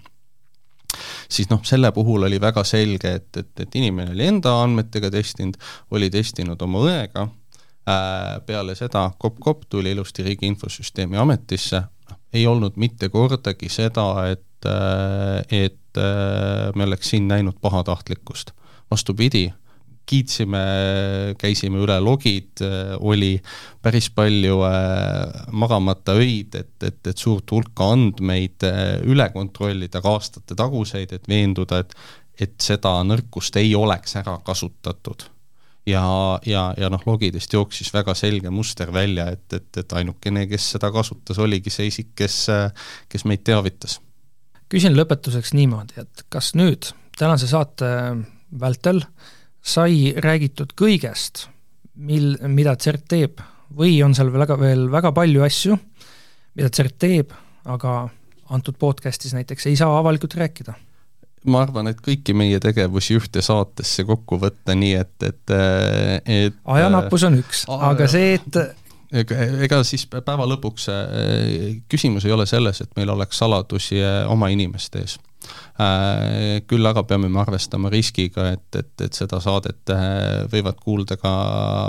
[1.30, 5.58] siis noh, selle puhul oli väga selge, et, et, et inimene oli enda andmetega testinud,
[5.92, 12.48] oli testinud oma õega äh,, peale seda kopp-kopp tuli ilusti Riigi Infosüsteemi Ametisse, noh, ei
[12.48, 18.52] olnud mitte kordagi seda, et, äh, et äh, me oleks siin näinud pahatahtlikkust.
[18.92, 19.50] vastupidi
[20.06, 20.62] kiitsime,
[21.42, 22.62] käisime üle logid,
[23.00, 23.34] oli
[23.82, 30.18] päris palju äh, magamata öid, et, et, et suurt hulka andmeid äh, üle kontrollida, ka
[30.18, 31.98] aastate taguseid, et veenduda, et
[32.36, 35.22] et seda nõrkust ei oleks ära kasutatud
[35.88, 36.04] ja,
[36.46, 40.92] ja, ja noh, logidest jooksis väga selge muster välja, et, et, et ainukene, kes seda
[40.92, 42.42] kasutas, oligi see isik, kes,
[43.12, 44.00] kes meid teavitas.
[44.72, 47.88] küsin lõpetuseks niimoodi, et kas nüüd tänase saate
[48.60, 49.04] vältel
[49.66, 51.48] sai räägitud kõigest,
[51.96, 53.42] mil, mida CERT teeb
[53.76, 55.78] või on seal väga, veel väga palju asju,
[56.56, 57.34] mida CERT teeb,
[57.66, 58.06] aga
[58.54, 60.76] antud podcastis näiteks ei saa avalikult rääkida.
[61.50, 65.54] Ma arvan, et kõiki meie tegevusi ühte saatesse kokku võtta, nii et, et,
[66.26, 68.58] et ajanappus on üks, aga see, et
[69.14, 70.90] ega, siis päeva lõpuks
[71.92, 74.02] küsimus ei ole selles, et meil oleks saladusi
[74.32, 75.18] oma inimeste ees
[75.76, 81.18] Äh, küll aga peame me arvestama riskiga, et, et, et seda saadet äh, võivad kuulda
[81.20, 81.34] ka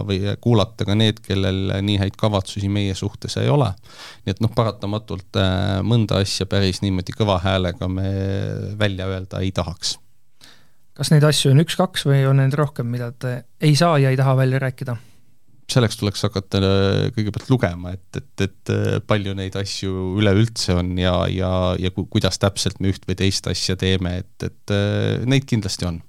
[0.08, 3.70] või kuulata ka need, kellel nii häid kavatsusi meie suhtes ei ole.
[4.26, 8.10] nii et noh, paratamatult äh, mõnda asja päris niimoodi kõva häälega me
[8.78, 9.96] välja öelda ei tahaks.
[10.98, 14.18] kas neid asju on üks-kaks või on neid rohkem, mida te ei saa ja ei
[14.18, 14.98] taha välja rääkida?
[15.70, 20.92] Selleks tuleks hakata äh, kõigepealt lugema, et, et, et äh, palju neid asju üleüldse on
[21.00, 21.50] ja, ja,
[21.80, 25.88] ja ku, kuidas täpselt me üht või teist asja teeme, et, et äh, neid kindlasti
[25.88, 26.00] on.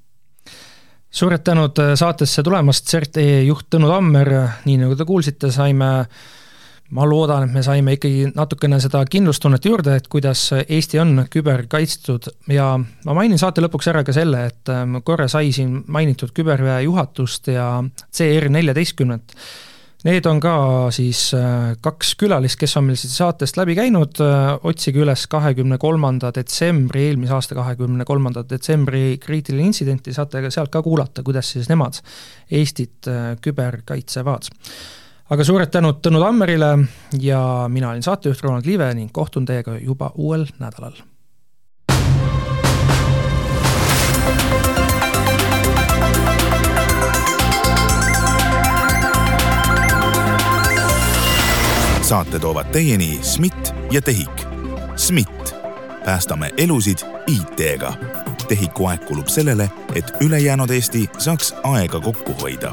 [1.09, 4.33] suured tänud saatesse tulemast, CERT-E juht Tõnu Tammer,
[4.67, 5.91] nii nagu te kuulsite, saime
[6.95, 12.29] ma loodan, et me saime ikkagi natukene seda kindlustunnet juurde, et kuidas Eesti on küberkaitstud.
[12.53, 16.85] Ja ma mainin saate lõpuks ära ka selle, et ähm, korra sai siin mainitud küberväe
[16.85, 17.71] juhatust ja
[18.07, 19.35] CR neljateistkümnet.
[20.05, 20.53] Need on ka
[20.93, 25.79] siis äh, kaks külalist, kes on meil siit saatest läbi käinud, äh, otsige üles kahekümne
[25.81, 31.67] kolmanda detsembri, eelmise aasta kahekümne kolmanda detsembri kriitiline intsidenti, saate sealt ka kuulata, kuidas siis
[31.73, 31.99] nemad
[32.53, 34.47] Eestit äh, küberkaitsevad
[35.29, 36.71] aga suured tänud Tõnu Tammerile
[37.21, 40.99] ja mina olin saatejuht Ronald Liive ning kohtun teiega juba uuel nädalal.
[52.07, 54.45] saate toovad teieni SMIT ja TEHIK.
[54.95, 55.55] SMIT,
[56.05, 57.93] päästame elusid IT-ga.
[58.47, 62.71] TEHIK-u aeg kulub sellele, et ülejäänud Eesti saaks aega kokku hoida